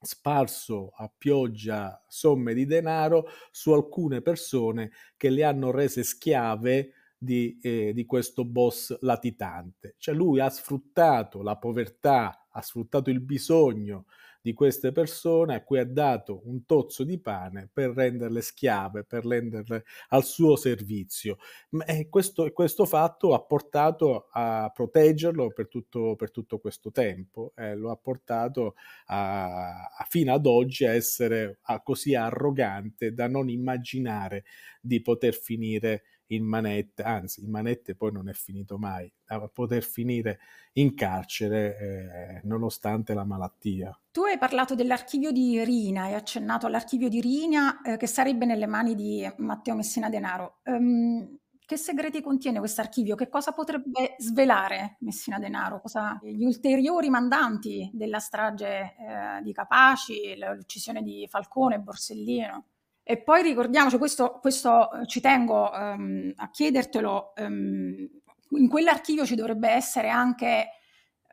[0.00, 7.58] sparso a pioggia somme di denaro su alcune persone che le hanno rese schiave di,
[7.62, 9.94] eh, di questo boss latitante.
[9.98, 14.06] Cioè lui ha sfruttato la povertà, ha sfruttato il bisogno
[14.44, 19.24] di queste persone a cui ha dato un tozzo di pane per renderle schiave, per
[19.24, 21.38] renderle al suo servizio.
[21.86, 27.74] E questo, questo fatto ha portato a proteggerlo per tutto, per tutto questo tempo, eh,
[27.74, 28.74] lo ha portato
[29.06, 34.44] a, a, fino ad oggi a essere a, così arrogante da non immaginare
[34.78, 39.82] di poter finire in manette, anzi in manette poi non è finito mai, a poter
[39.82, 40.38] finire
[40.74, 43.98] in carcere eh, nonostante la malattia.
[44.10, 48.66] Tu hai parlato dell'archivio di Rina, hai accennato all'archivio di Rina eh, che sarebbe nelle
[48.66, 50.60] mani di Matteo Messina Denaro.
[50.64, 53.14] Um, che segreti contiene questo archivio?
[53.14, 55.80] Che cosa potrebbe svelare Messina Denaro?
[55.80, 62.64] Cosa, gli ulteriori mandanti della strage eh, di Capaci, l'uccisione di Falcone e Borsellino?
[63.06, 68.08] E poi ricordiamoci, questo, questo eh, ci tengo um, a chiedertelo, um,
[68.56, 70.46] in quell'archivio ci dovrebbe essere anche,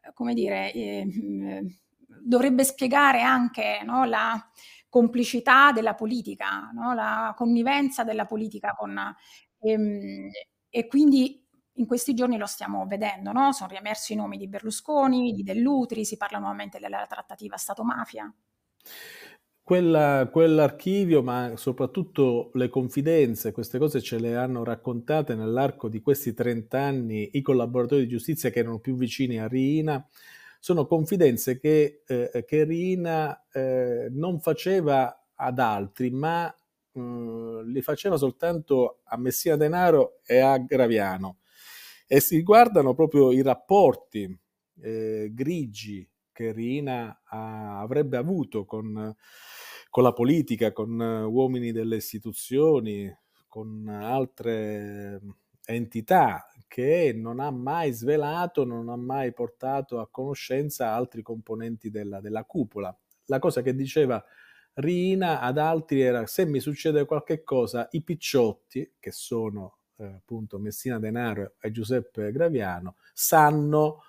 [0.03, 1.07] eh, come dire, eh,
[2.05, 4.37] dovrebbe spiegare anche no, la
[4.89, 8.99] complicità della politica, no, la connivenza della politica con...
[9.61, 10.29] Ehm,
[10.69, 11.41] e quindi
[11.75, 13.53] in questi giorni lo stiamo vedendo, no?
[13.53, 18.31] sono riemersi i nomi di Berlusconi, di Dell'Utri, si parla nuovamente della trattativa Stato-mafia.
[19.71, 26.33] Quella, quell'archivio, ma soprattutto le confidenze, queste cose ce le hanno raccontate nell'arco di questi
[26.33, 30.05] 30 anni i collaboratori di giustizia che erano più vicini a Rina.
[30.59, 36.53] Sono confidenze che, eh, che Rina eh, non faceva ad altri, ma
[36.91, 41.37] eh, li faceva soltanto a Messina Denaro e a Graviano.
[42.07, 44.37] E si riguardano proprio i rapporti
[44.81, 49.15] eh, grigi che Rina ha, avrebbe avuto con
[49.91, 53.13] con la politica, con eh, uomini delle istituzioni,
[53.47, 55.21] con altre
[55.65, 62.21] entità che non ha mai svelato, non ha mai portato a conoscenza altri componenti della,
[62.21, 62.97] della cupola.
[63.25, 64.23] La cosa che diceva
[64.75, 70.57] Rina ad altri era se mi succede qualche cosa, i picciotti, che sono eh, appunto
[70.57, 74.03] Messina Denaro e Giuseppe Graviano, sanno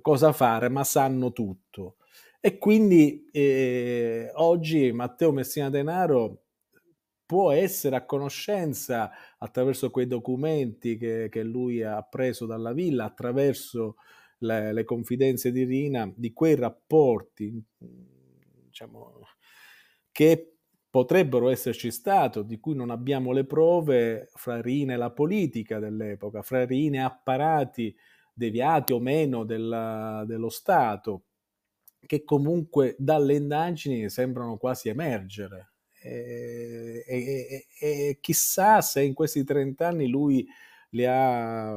[0.00, 1.96] cosa fare, ma sanno tutto.
[2.40, 6.42] E quindi eh, oggi Matteo Messina Denaro
[7.26, 13.96] può essere a conoscenza attraverso quei documenti che, che lui ha preso dalla villa, attraverso
[14.38, 17.60] le, le, confidenze di Rina, di quei rapporti
[18.66, 19.20] diciamo,
[20.12, 20.56] che
[20.88, 26.42] potrebbero esserci stati, di cui non abbiamo le prove, fra Rina e la politica dell'epoca,
[26.42, 27.94] fra Rina e apparati
[28.32, 31.25] deviati o meno della, dello Stato
[32.06, 35.72] che comunque dalle indagini sembrano quasi emergere.
[36.00, 40.46] E, e, e, chissà se in questi 30 anni lui
[41.04, 41.76] ha,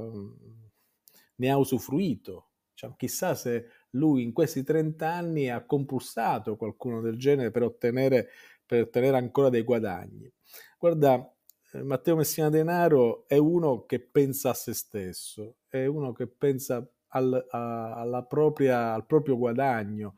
[1.36, 7.18] ne ha usufruito, cioè, chissà se lui in questi 30 anni ha compulsato qualcuno del
[7.18, 8.30] genere per ottenere,
[8.66, 10.32] per ottenere ancora dei guadagni.
[10.78, 11.36] Guarda,
[11.74, 16.88] eh, Matteo Messina Denaro è uno che pensa a se stesso, è uno che pensa
[17.10, 20.16] al, a, propria, al proprio guadagno,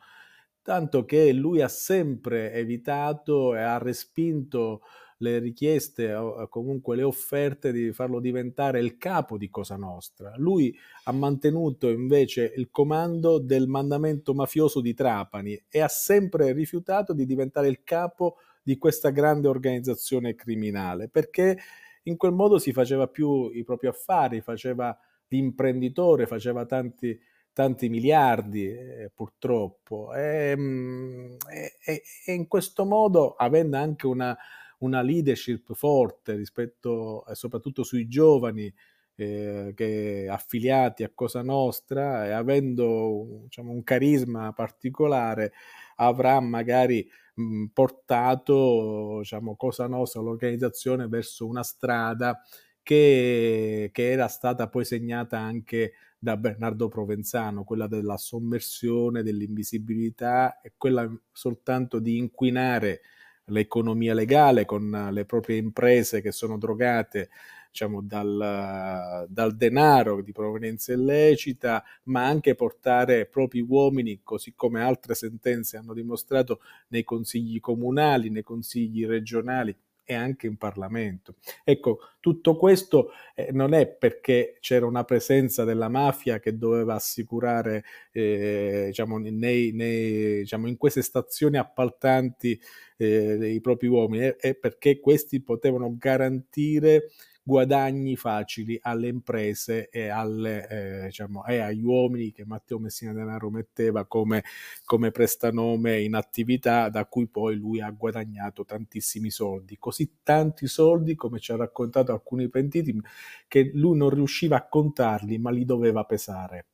[0.62, 4.82] tanto che lui ha sempre evitato e ha respinto
[5.22, 10.34] le richieste o comunque le offerte di farlo diventare il capo di Cosa Nostra.
[10.38, 17.14] Lui ha mantenuto invece il comando del mandamento mafioso di Trapani e ha sempre rifiutato
[17.14, 21.58] di diventare il capo di questa grande organizzazione criminale perché
[22.04, 24.98] in quel modo si faceva più i propri affari, faceva
[25.32, 27.20] l'imprenditore faceva tanti,
[27.54, 30.14] tanti miliardi eh, purtroppo.
[30.14, 34.38] Ehm, e, e, e, in questo modo avendo anche una,
[34.80, 38.72] una leadership forte rispetto e soprattutto sui giovani
[39.16, 45.54] eh, che affiliati a Cosa Nostra e avendo diciamo, un carisma particolare
[45.98, 52.42] avrà magari mh, portato diciamo, Cosa Nostra, l'organizzazione verso una strada
[52.84, 60.74] che, che era stata poi segnata anche da Bernardo Provenzano, quella della sommersione, dell'invisibilità e
[60.78, 63.02] quella soltanto di inquinare
[63.46, 67.30] l'economia legale con le proprie imprese che sono drogate
[67.72, 75.16] diciamo, dal, dal, denaro di provenienza illecita, ma anche portare propri uomini, così come altre
[75.16, 79.76] sentenze hanno dimostrato, nei consigli comunali, nei consigli regionali
[80.12, 81.36] e anche in Parlamento.
[81.64, 87.84] Ecco, tutto questo eh, non è perché c'era una presenza della mafia che doveva assicurare,
[88.12, 92.60] eh, diciamo, nei, nei, diciamo, in queste stazioni appaltanti
[92.98, 97.10] eh, i propri uomini, è, è perché questi potevano garantire
[97.44, 103.50] guadagni facili alle imprese e, alle, eh, diciamo, e agli uomini che Matteo Messina Denaro
[103.50, 104.44] metteva come,
[104.86, 111.16] come prestanome in attività da cui poi lui ha guadagnato tantissimi soldi, così tanti soldi
[111.16, 113.00] come ci ha raccontato alcuni pentiti
[113.48, 116.66] che lui non riusciva a contarli ma li doveva pesare.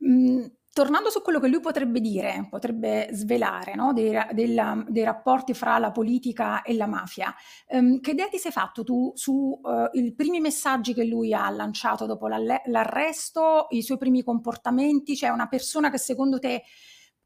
[0.00, 3.92] Mm tornando su quello che lui potrebbe dire, potrebbe svelare no?
[3.92, 7.34] dei, della, dei, rapporti fra la politica e la mafia,
[7.68, 12.06] um, che idea ti sei fatto tu sui uh, primi messaggi che lui ha lanciato
[12.06, 15.14] dopo l'arresto, i suoi primi comportamenti?
[15.14, 16.62] C'è una persona che secondo te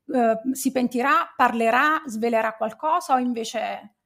[0.06, 3.96] uh, si pentirà, parlerà, svelerà qualcosa o invece...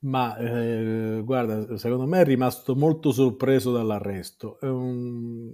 [0.00, 4.58] Ma eh, guarda, secondo me è rimasto molto sorpreso dall'arresto.
[4.60, 5.52] Um,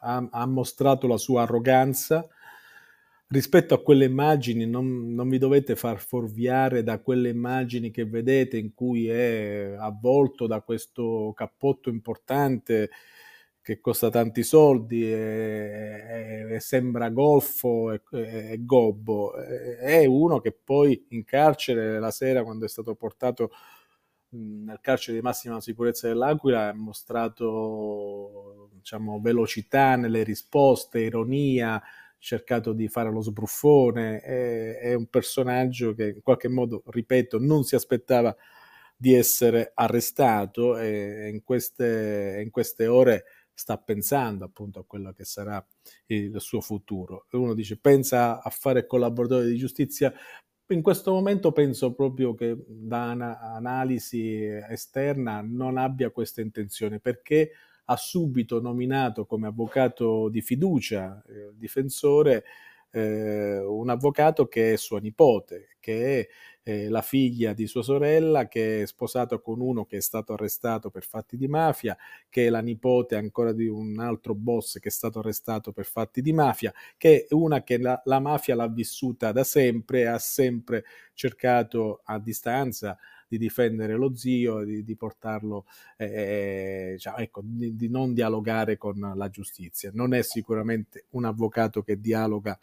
[0.00, 2.26] ha, ha mostrato la sua arroganza,
[3.28, 8.58] rispetto a quelle immagini non, non, vi dovete far fuorviare da quelle immagini che vedete
[8.58, 12.90] in cui è avvolto da questo cappotto importante
[13.64, 19.34] che costa tanti soldi e, e, sembra goffo e, e, gobbo.
[19.34, 23.50] È uno che poi in carcere la sera quando è stato portato
[24.34, 31.82] nel carcere di massima sicurezza dell'Aquila ha mostrato diciamo, velocità nelle risposte, ironia,
[32.24, 37.64] cercato di fare lo sbruffone, è, è, un personaggio che in qualche modo, ripeto, non
[37.64, 38.34] si aspettava
[38.96, 45.24] di essere arrestato e in queste, in queste ore sta pensando appunto a quello che
[45.24, 45.64] sarà
[46.06, 47.26] il suo futuro.
[47.32, 50.12] Uno dice pensa a fare collaboratore di giustizia.
[50.68, 57.50] In questo momento penso proprio che da analisi esterna non abbia questa intenzione perché
[57.86, 62.44] ha subito nominato come avvocato di fiducia, eh, difensore,
[62.90, 66.28] eh, un avvocato che è sua nipote, che è
[66.62, 70.90] eh, la figlia di sua sorella, che è sposato con uno che è stato arrestato
[70.90, 71.96] per fatti di mafia,
[72.28, 76.22] che è la nipote ancora di un altro boss che è stato arrestato per fatti
[76.22, 80.84] di mafia, che è una che la, la mafia l'ha vissuta da sempre, ha sempre
[81.12, 82.96] cercato a distanza
[83.28, 89.12] di difendere lo zio, di, di portarlo, eh, cioè, ecco, di, di, non dialogare con
[89.14, 89.90] la giustizia.
[89.94, 92.58] Non è sicuramente un avvocato che dialoga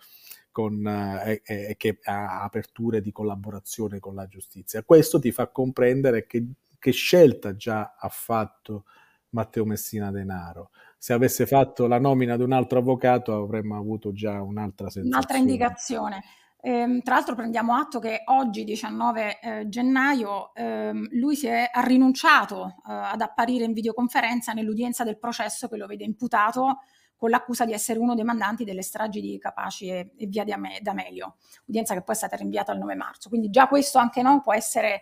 [0.51, 4.83] con, eh, eh, che ha aperture di collaborazione con la giustizia.
[4.83, 6.45] Questo ti fa comprendere che,
[6.77, 8.85] che scelta già ha fatto
[9.29, 10.71] Matteo Messina Denaro.
[10.97, 15.07] Se avesse fatto la nomina di un altro avvocato avremmo avuto già un'altra sensazione.
[15.07, 16.23] Un'altra indicazione.
[16.63, 21.81] Ehm, tra l'altro prendiamo atto che oggi, 19 eh, gennaio, ehm, lui si è, ha
[21.81, 26.81] rinunciato eh, ad apparire in videoconferenza nell'udienza del processo che lo vede imputato
[27.15, 31.35] con l'accusa di essere uno dei mandanti delle stragi di Capaci e, e via D'Amelio,
[31.65, 33.29] udienza che poi è stata rinviata al 9 marzo.
[33.29, 35.01] Quindi già questo anche no può essere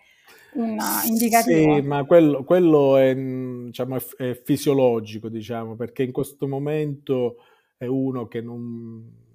[0.53, 1.75] un indicativo.
[1.75, 7.37] Sì, ma quello, quello è, diciamo, è, è fisiologico, diciamo, perché in questo momento
[7.77, 9.27] è uno che non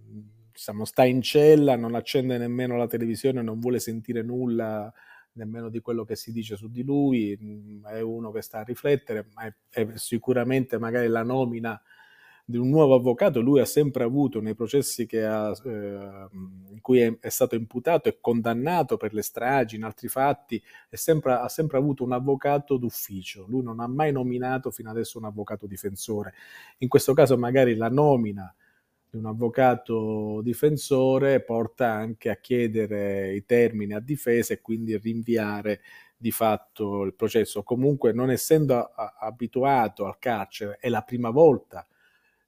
[0.55, 4.93] diciamo, sta in cella, non accende nemmeno la televisione, non vuole sentire nulla
[5.33, 8.63] nemmeno di quello che si dice su di lui, mm, è uno che sta a
[8.63, 11.81] riflettere, ma è, è sicuramente magari la nomina
[12.47, 16.29] di un nuovo avvocato, lui ha sempre avuto nei processi ha, eh,
[16.71, 21.33] in cui è, è, stato imputato e condannato per le stragi, in altri fatti, sempre,
[21.33, 25.67] ha sempre avuto un avvocato d'ufficio, lui non ha mai nominato fino adesso un avvocato
[25.67, 26.35] difensore.
[26.79, 28.55] In questo caso magari la nomina
[29.15, 35.81] di un avvocato difensore porta anche a chiedere i termini a difesa e quindi rinviare
[36.17, 37.63] di fatto il processo.
[37.63, 41.87] Comunque, non essendo abituato al carcere, è la prima volta,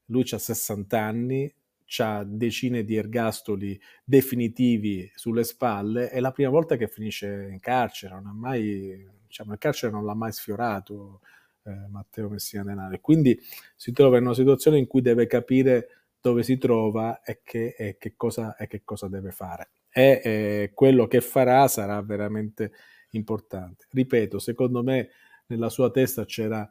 [0.06, 1.54] lui ha 60 anni,
[1.98, 8.14] ha decine di ergastoli definitivi sulle spalle, è la prima volta che finisce in carcere,
[8.14, 11.20] non ha mai, diciamo, il carcere non l'ha mai sfiorato
[11.62, 12.98] eh, Matteo Messina Denaro.
[13.00, 13.38] Quindi
[13.76, 17.96] si trova in una situazione in cui deve capire dove si trova e che, e
[17.98, 19.68] che, cosa, e che cosa, deve fare.
[19.92, 22.72] E eh, quello che farà sarà veramente
[23.10, 23.86] importante.
[23.90, 25.10] Ripeto, secondo me
[25.46, 26.68] nella sua testa c'era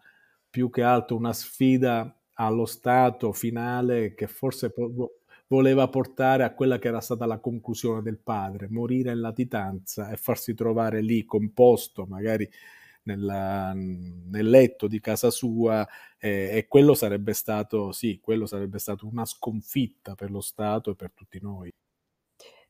[0.49, 4.74] più che altro una sfida allo Stato finale che forse
[5.47, 10.18] voleva portare a quella che era stata la conclusione del padre, morire in latitanza e
[10.18, 12.49] farsi trovare lì composto, magari
[13.06, 15.88] nella, nel letto di casa sua
[16.18, 20.95] eh, e quello sarebbe stato, sì, quello sarebbe stato una sconfitta per lo Stato e
[20.95, 21.72] per tutti noi.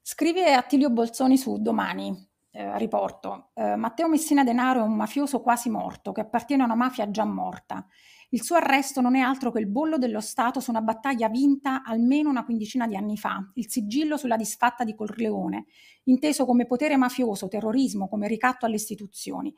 [0.01, 2.15] Scrive Attilio Bolzoni su Domani,
[2.51, 6.75] eh, riporto, eh, Matteo Messina Denaro è un mafioso quasi morto che appartiene a una
[6.75, 7.85] mafia già morta.
[8.29, 11.83] Il suo arresto non è altro che il bollo dello Stato su una battaglia vinta
[11.83, 15.65] almeno una quindicina di anni fa, il sigillo sulla disfatta di Corleone,
[16.05, 19.53] inteso come potere mafioso, terrorismo, come ricatto alle istituzioni.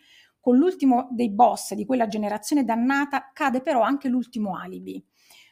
[0.47, 5.05] Con l'ultimo dei boss di quella generazione dannata cade però anche l'ultimo alibi.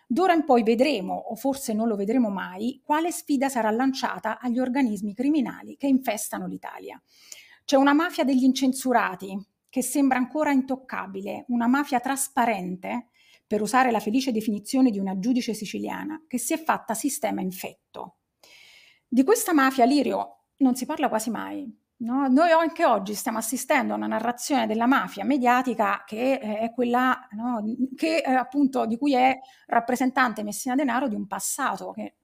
[0.08, 4.58] D'ora in poi vedremo, o forse non lo vedremo mai, quale sfida sarà lanciata agli
[4.58, 6.98] organismi criminali che infestano l'Italia.
[7.66, 9.38] C'è una mafia degli incensurati
[9.68, 13.10] che sembra ancora intoccabile, una mafia trasparente,
[13.46, 18.20] per usare la felice definizione di una giudice siciliana, che si è fatta sistema infetto.
[19.06, 21.84] Di questa mafia, Lirio, non si parla quasi mai.
[21.98, 22.28] No?
[22.28, 27.64] Noi anche oggi stiamo assistendo a una narrazione della mafia mediatica che è quella no?
[27.96, 29.38] che, eh, appunto, di cui è
[29.68, 32.16] rappresentante Messina Denaro di un passato che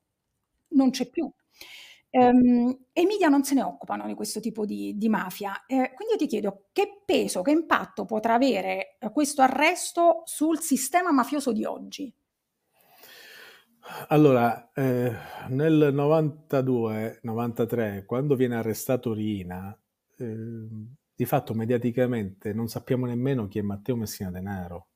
[0.69, 1.31] non c'è più.
[2.09, 5.63] Ehm, e i media non se ne occupano di questo tipo di, di mafia.
[5.65, 10.59] Eh, quindi io ti chiedo che peso, che impatto potrà avere eh, questo arresto sul
[10.59, 12.13] sistema mafioso di oggi?
[14.09, 15.11] Allora, eh,
[15.49, 19.77] nel 92-93, quando viene arrestato Rina,
[20.17, 20.67] eh,
[21.15, 24.87] di fatto mediaticamente non sappiamo nemmeno chi è Matteo Messina Denaro.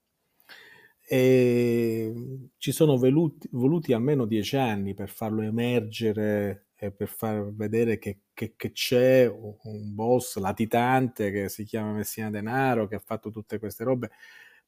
[1.08, 2.12] E
[2.58, 8.22] ci sono voluti, voluti almeno dieci anni per farlo emergere e per far vedere che,
[8.34, 13.60] che, che c'è un boss latitante che si chiama Messina Denaro, che ha fatto tutte
[13.60, 14.10] queste robe,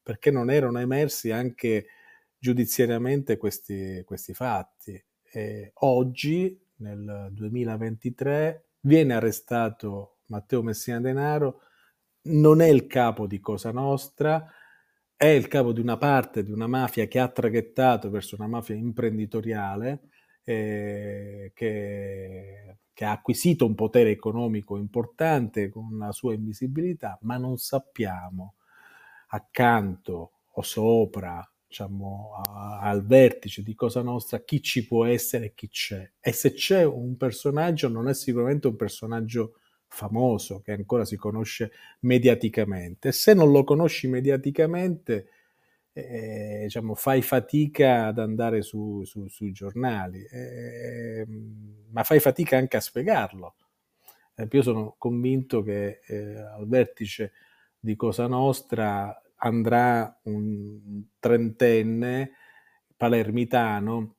[0.00, 1.86] perché non erano emersi anche
[2.38, 5.02] giudiziariamente questi, questi fatti.
[5.30, 11.60] E oggi, nel 2023, viene arrestato Matteo Messina Denaro,
[12.22, 14.50] non è il capo di Cosa Nostra,
[15.16, 18.76] è il capo di una parte di una mafia che ha traghettato verso una mafia
[18.76, 20.02] imprenditoriale
[20.44, 27.56] eh, che, che, ha acquisito un potere economico importante con la sua invisibilità, ma non
[27.58, 28.54] sappiamo
[29.28, 35.52] accanto o sopra diciamo, a, al vertice di Cosa Nostra chi ci può essere e
[35.54, 36.10] chi c'è.
[36.18, 39.54] E se c'è un personaggio, non è sicuramente un personaggio
[39.86, 43.12] famoso che ancora si conosce mediaticamente.
[43.12, 45.28] Se non lo conosci mediaticamente,
[45.92, 51.26] eh, diciamo, fai fatica ad andare su, su, sui giornali, eh,
[51.90, 53.54] ma fai fatica anche a spiegarlo.
[54.34, 57.32] Eh, io sono convinto che eh, al vertice
[57.78, 62.32] di Cosa Nostra andrà un trentenne
[62.96, 64.16] palermitano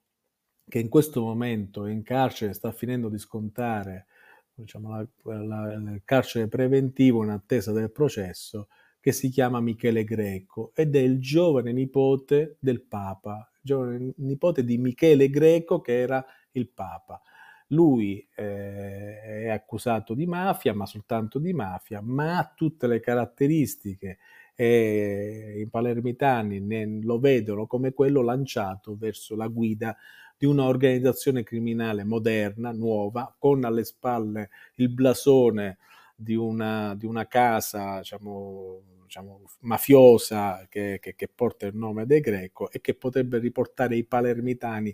[0.67, 4.05] che in questo momento è in carcere, sta finendo di scontare
[4.53, 8.67] diciamo, la, la, il carcere preventivo in attesa del processo,
[8.99, 14.78] che si chiama Michele Greco ed è il giovane nipote del Papa, giovane nipote di
[14.78, 17.22] Michele Greco che era il Papa.
[17.67, 24.17] Lui eh, è accusato di mafia, ma soltanto di mafia, ma ha tutte le caratteristiche
[24.62, 29.95] e i palermitani lo vedono come quello lanciato verso la guida
[30.38, 35.78] di un'organizzazione criminale moderna, nuova, con alle spalle il blasone
[36.14, 42.20] di una, di una casa, diciamo, diciamo, mafiosa che, che, che, porta il nome De
[42.20, 44.93] Greco e che potrebbe riportare i palermitani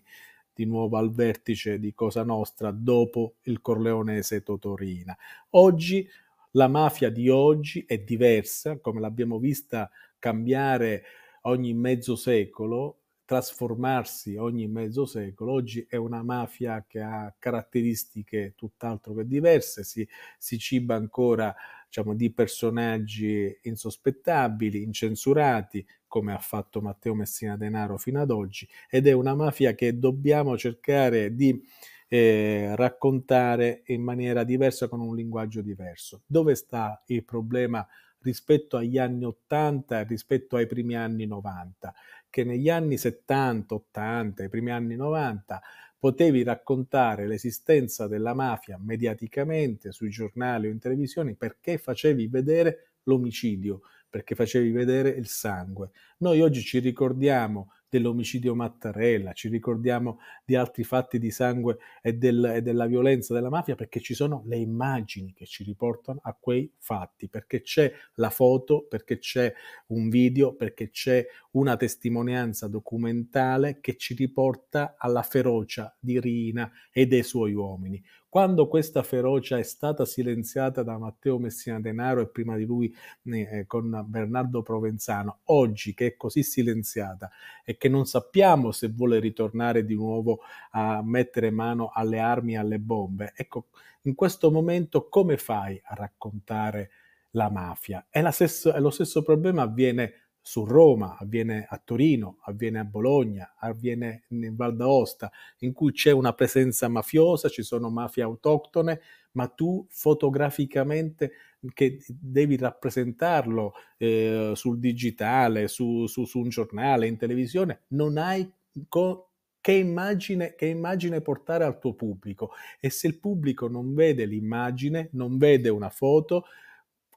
[0.54, 5.18] di nuovo al vertice di Cosa Nostra dopo il Corleonese Totorina.
[5.52, 6.08] Oggi
[6.56, 11.04] la mafia di oggi è diversa, come l'abbiamo vista cambiare
[11.42, 15.52] ogni mezzo secolo, trasformarsi ogni mezzo secolo.
[15.52, 21.54] Oggi è una mafia che ha caratteristiche tutt'altro che diverse, si, si ciba ancora
[21.86, 29.08] diciamo, di personaggi insospettabili, incensurati, come ha fatto Matteo Messina Denaro fino ad oggi, ed
[29.08, 31.62] è una mafia che dobbiamo cercare di
[32.08, 36.22] eh, raccontare in maniera diversa con un linguaggio diverso.
[36.26, 37.86] Dove sta il problema
[38.20, 41.94] rispetto agli anni 80 e rispetto ai primi anni 90?
[42.30, 45.62] Che negli anni 70, 80, i primi anni 90
[45.98, 53.82] potevi raccontare l'esistenza della mafia mediaticamente sui giornali o in televisione perché facevi vedere l'omicidio,
[54.10, 55.92] perché facevi vedere il sangue.
[56.20, 62.44] Noi oggi ci ricordiamo dell'omicidio Mattarella, ci ricordiamo di altri fatti di sangue e, del,
[62.56, 66.72] e, della violenza della mafia perché ci sono le immagini che ci riportano a quei
[66.78, 69.54] fatti, perché c'è la foto, perché c'è
[69.88, 77.08] un video, perché c'è una testimonianza documentale che ci riporta alla ferocia di Rina e
[77.08, 78.04] dei suoi uomini.
[78.36, 83.64] Quando questa ferocia è stata silenziata da Matteo Messina Denaro e prima di lui eh,
[83.66, 87.32] con Bernardo Provenzano, oggi che è così silenziata
[87.64, 92.58] e che non sappiamo se vuole ritornare di nuovo a mettere mano alle armi e
[92.58, 93.68] alle bombe, ecco,
[94.02, 96.90] in questo momento come fai a raccontare
[97.32, 98.06] la mafia?
[98.10, 104.26] E, e lo stesso problema avviene su Roma, avviene a Torino, avviene a Bologna, avviene
[104.28, 105.32] in Val d'Aosta,
[105.62, 111.32] in cui c'è una presenza mafiosa, ci sono mafie autoctone, ma tu fotograficamente
[111.74, 118.48] che devi rappresentarlo eh, sul digitale, su, su, su, un giornale, in televisione, non hai
[118.88, 124.26] co- che immagine, che immagine portare al tuo pubblico e se il pubblico non vede
[124.26, 126.46] l'immagine, non vede una foto,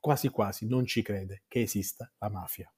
[0.00, 2.72] quasi quasi non ci crede che esista la mafia.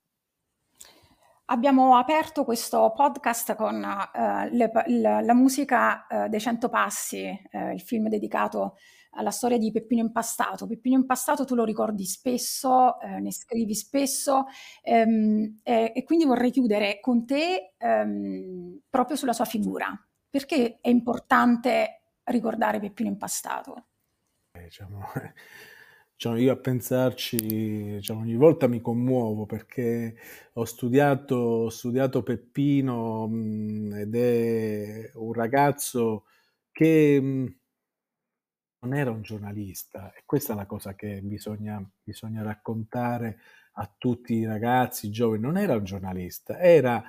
[1.52, 7.70] Abbiamo aperto questo podcast con uh, le, la, la, musica uh, dei Cento Passi, uh,
[7.72, 8.76] il film dedicato
[9.14, 10.68] alla storia di Peppino Impastato.
[10.68, 14.44] Peppino Impastato tu lo ricordi spesso, ne scrivi spesso
[14.84, 19.88] um, e, e, quindi vorrei chiudere con te um, proprio sulla sua figura.
[20.30, 23.86] Perché è importante ricordare Peppino Impastato?
[24.52, 25.00] Eh, diciamo,
[26.20, 27.36] diciamo, io a pensarci,
[27.96, 30.14] diciamo, ogni volta mi commuovo perché
[30.54, 36.24] ho studiato, ho studiato Peppino mh, ed è un ragazzo
[36.72, 37.54] che mh,
[38.80, 40.12] non era un giornalista.
[40.14, 43.38] E questa è la cosa che bisogna, bisogna raccontare
[43.74, 47.02] a tutti i ragazzi, i giovani, non era un giornalista, era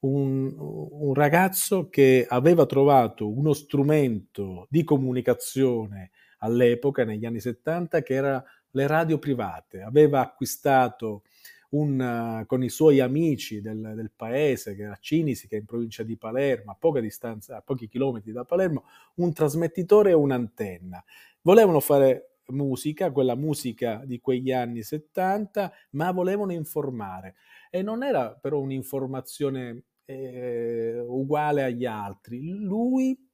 [0.00, 8.14] un, un ragazzo che aveva trovato uno strumento di comunicazione all'epoca, negli anni 70, che
[8.14, 9.80] era le radio private.
[9.82, 11.22] Aveva acquistato
[11.70, 16.02] un, con i suoi amici del, del, paese, che era Cinisi, che è in provincia
[16.02, 18.84] di Palermo, a poca distanza, a pochi chilometri da Palermo,
[19.16, 21.02] un trasmettitore e un'antenna.
[21.42, 27.36] Volevano fare musica, quella musica di quegli anni 70, ma volevano informare.
[27.70, 32.40] E non era però un'informazione eh, uguale agli altri.
[32.58, 33.29] Lui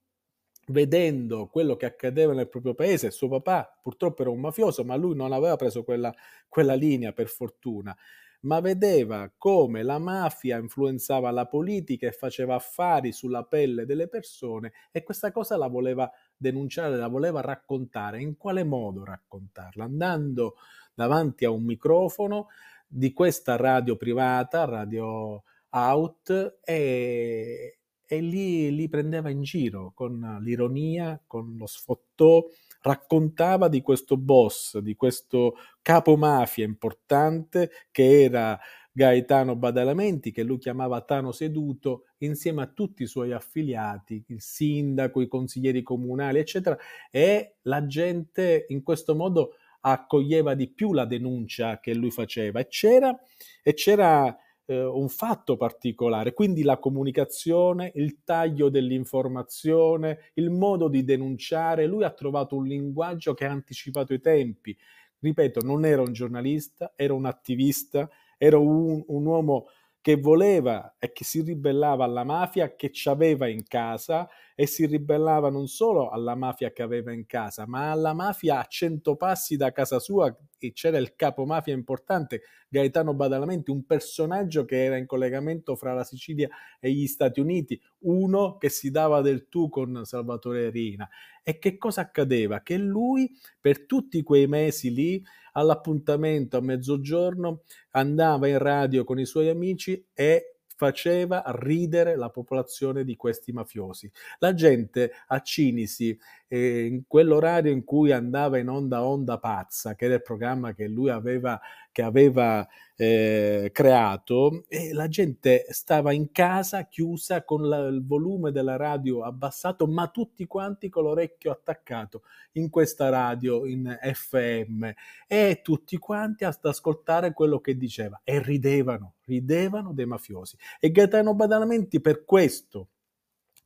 [0.69, 5.15] vedendo quello che accadeva nel proprio paese, suo papà purtroppo era un mafioso, ma lui
[5.15, 6.13] non aveva preso quella,
[6.49, 7.97] quella linea per fortuna,
[8.43, 14.73] ma vedeva come la mafia influenzava la politica e faceva affari sulla pelle delle persone
[14.93, 18.21] e questa cosa la voleva denunciare, la voleva raccontare.
[18.21, 19.85] In quale modo raccontarla?
[19.85, 20.57] Andando
[20.95, 22.49] davanti a un microfono
[22.87, 27.76] di questa radio privata, radio out, e,
[28.07, 32.45] e lì li prendeva in giro con l'ironia, con lo sfottò,
[32.83, 38.59] raccontava di questo boss, di questo capo mafia importante che era
[38.93, 45.21] Gaetano Badalamenti, che lui chiamava Tano Seduto, insieme a tutti i suoi affiliati, il sindaco,
[45.21, 46.79] i consiglieri comunali, eccetera,
[47.11, 52.61] e la gente in questo modo accoglieva di più la denuncia che lui faceva.
[52.61, 53.17] E c'era,
[53.63, 54.35] e c'era
[54.67, 62.05] eh, un fatto particolare, quindi la comunicazione, il taglio dell'informazione, il modo di denunciare, lui
[62.05, 64.77] ha trovato un linguaggio che ha anticipato i tempi.
[65.19, 69.67] Ripeto, non era un giornalista, era un attivista, era un, un uomo
[70.07, 74.87] che voleva e che si ribellava alla mafia che ci aveva in casa e si
[74.87, 79.57] ribellava non solo alla mafia che aveva in casa, ma alla mafia a cento passi
[79.57, 84.97] da casa sua e c'era il capo mafia importante, Gaetano Badalamenti, un personaggio che era
[84.97, 86.49] in collegamento fra la Sicilia
[86.81, 91.09] e gli Stati Uniti, uno che si dava del tu con Salvatore Rina.
[91.43, 92.63] E che cosa accadeva?
[92.63, 93.31] Che lui
[93.61, 100.07] per tutti quei mesi lì all'appuntamento a mezzogiorno andava in radio con i suoi amici
[100.13, 104.11] e faceva ridere la popolazione di questi mafiosi.
[104.39, 106.17] La gente a Cinisi,
[106.49, 110.87] eh, in quell'orario in cui andava in onda Onda Pazza, che era il programma che
[110.87, 112.67] lui aveva, che aveva
[112.97, 119.23] eh, creato, e la gente stava in casa chiusa con la, il volume della radio
[119.23, 122.23] abbassato, ma tutti quanti con l'orecchio attaccato
[122.53, 124.89] in questa radio in FM
[125.27, 130.57] e tutti quanti ad ascoltare quello che diceva e ridevano, ridevano dei mafiosi.
[130.79, 132.89] E Gaetano Badalamenti per questo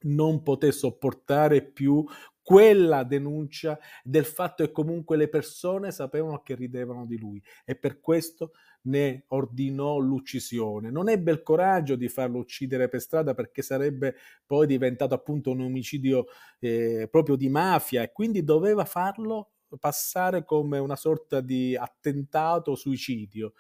[0.02, 2.04] non poté sopportare più
[2.50, 8.00] quella denuncia del fatto che comunque le persone sapevano che ridevano di lui e per
[8.00, 8.54] questo
[8.86, 10.90] ne ordinò l'uccisione.
[10.90, 15.60] Non ebbe il coraggio di farlo uccidere per strada perché sarebbe poi diventato appunto un
[15.60, 16.26] omicidio
[16.58, 23.52] eh, proprio di mafia e quindi doveva farlo passare come una sorta di attentato suicidio,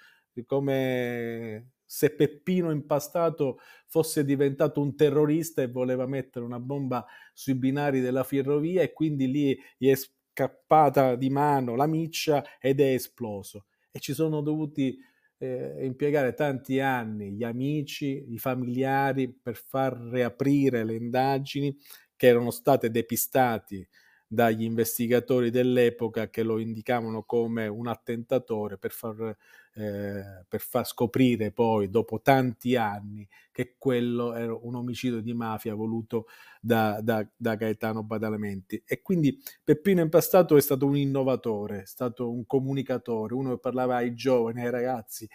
[0.46, 7.98] come se Peppino Impastato fosse diventato un terrorista e voleva mettere una bomba sui binari
[7.98, 13.64] della ferrovia e quindi lì gli è scappata di mano la miccia ed è esploso.
[13.90, 14.96] E ci sono dovuti
[15.38, 21.76] eh, impiegare tanti anni gli amici, i familiari per far riaprire le indagini
[22.14, 23.84] che erano state depistati
[24.28, 29.36] dagli investigatori dell'epoca che lo indicavano come un attentatore per far,
[29.74, 35.74] eh, per far scoprire poi, dopo tanti anni, che quello era un omicidio di mafia
[35.74, 36.26] voluto
[36.60, 38.82] da, da, da Gaetano Badalamenti.
[38.84, 43.96] E quindi Peppino Impastato è stato un innovatore, è stato un comunicatore, uno che parlava
[43.96, 45.28] ai giovani, ai ragazzi,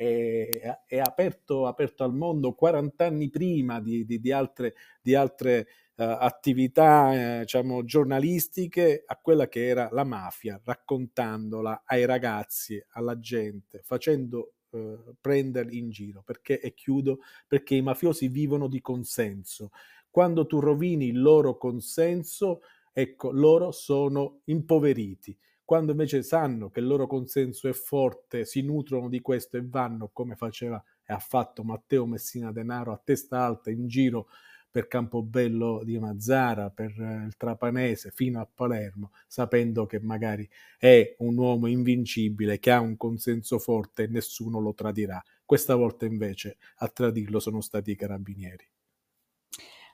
[0.00, 5.66] è, aperto, aperto, al mondo 40 anni prima di, di, di altre, di altre
[6.04, 13.82] attività eh, diciamo, giornalistiche a quella che era la mafia, raccontandola ai ragazzi, alla gente,
[13.84, 16.22] facendo uh, prenderli in giro.
[16.24, 19.70] Perché, e chiudo, perché i mafiosi vivono di consenso.
[20.10, 25.36] Quando tu rovini il loro consenso, ecco, loro sono impoveriti
[25.70, 30.10] quando invece sanno che il loro consenso è forte, si nutrono di questo e vanno
[30.12, 34.26] come faceva e ha fatto Matteo Messina Denaro a testa alta in giro
[34.70, 40.48] per Campobello di Mazzara, per eh, il Trapanese, fino a Palermo, sapendo che magari
[40.78, 45.22] è un uomo invincibile, che ha un consenso forte e nessuno lo tradirà.
[45.44, 48.68] Questa volta invece a tradirlo sono stati i carabinieri.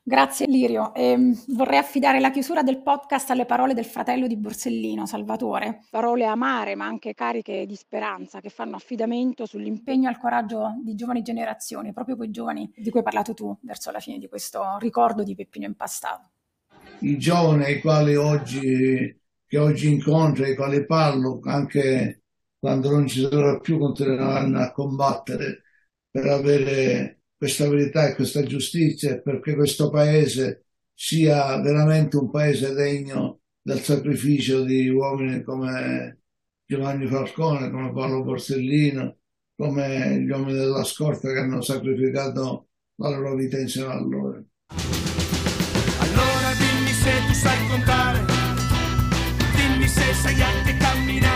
[0.09, 0.94] Grazie Lirio.
[0.94, 5.80] E vorrei affidare la chiusura del podcast alle parole del fratello di Borsellino, Salvatore.
[5.90, 10.94] Parole amare ma anche cariche di speranza che fanno affidamento sull'impegno e al coraggio di
[10.94, 14.76] giovani generazioni, proprio quei giovani di cui hai parlato tu verso la fine di questo
[14.78, 16.30] ricordo di Peppino Impastato.
[17.00, 22.22] I giovani ai quali oggi, che oggi incontro, ai quali parlo, anche
[22.61, 25.62] quando non ci sarà più, continueranno a combattere
[26.09, 33.42] per avere questa verità e questa giustizia perché questo paese sia veramente un paese degno
[33.62, 36.22] del sacrificio di uomini come
[36.66, 39.18] Giovanni Falcone, come Paolo Borsellino,
[39.55, 42.66] come gli uomini della scorta che hanno sacrificato
[42.97, 44.44] la loro vita insieme a loro.
[46.01, 48.24] Allora dimmi se tu sai contare,
[49.55, 51.36] dimmi se sai anche camminare,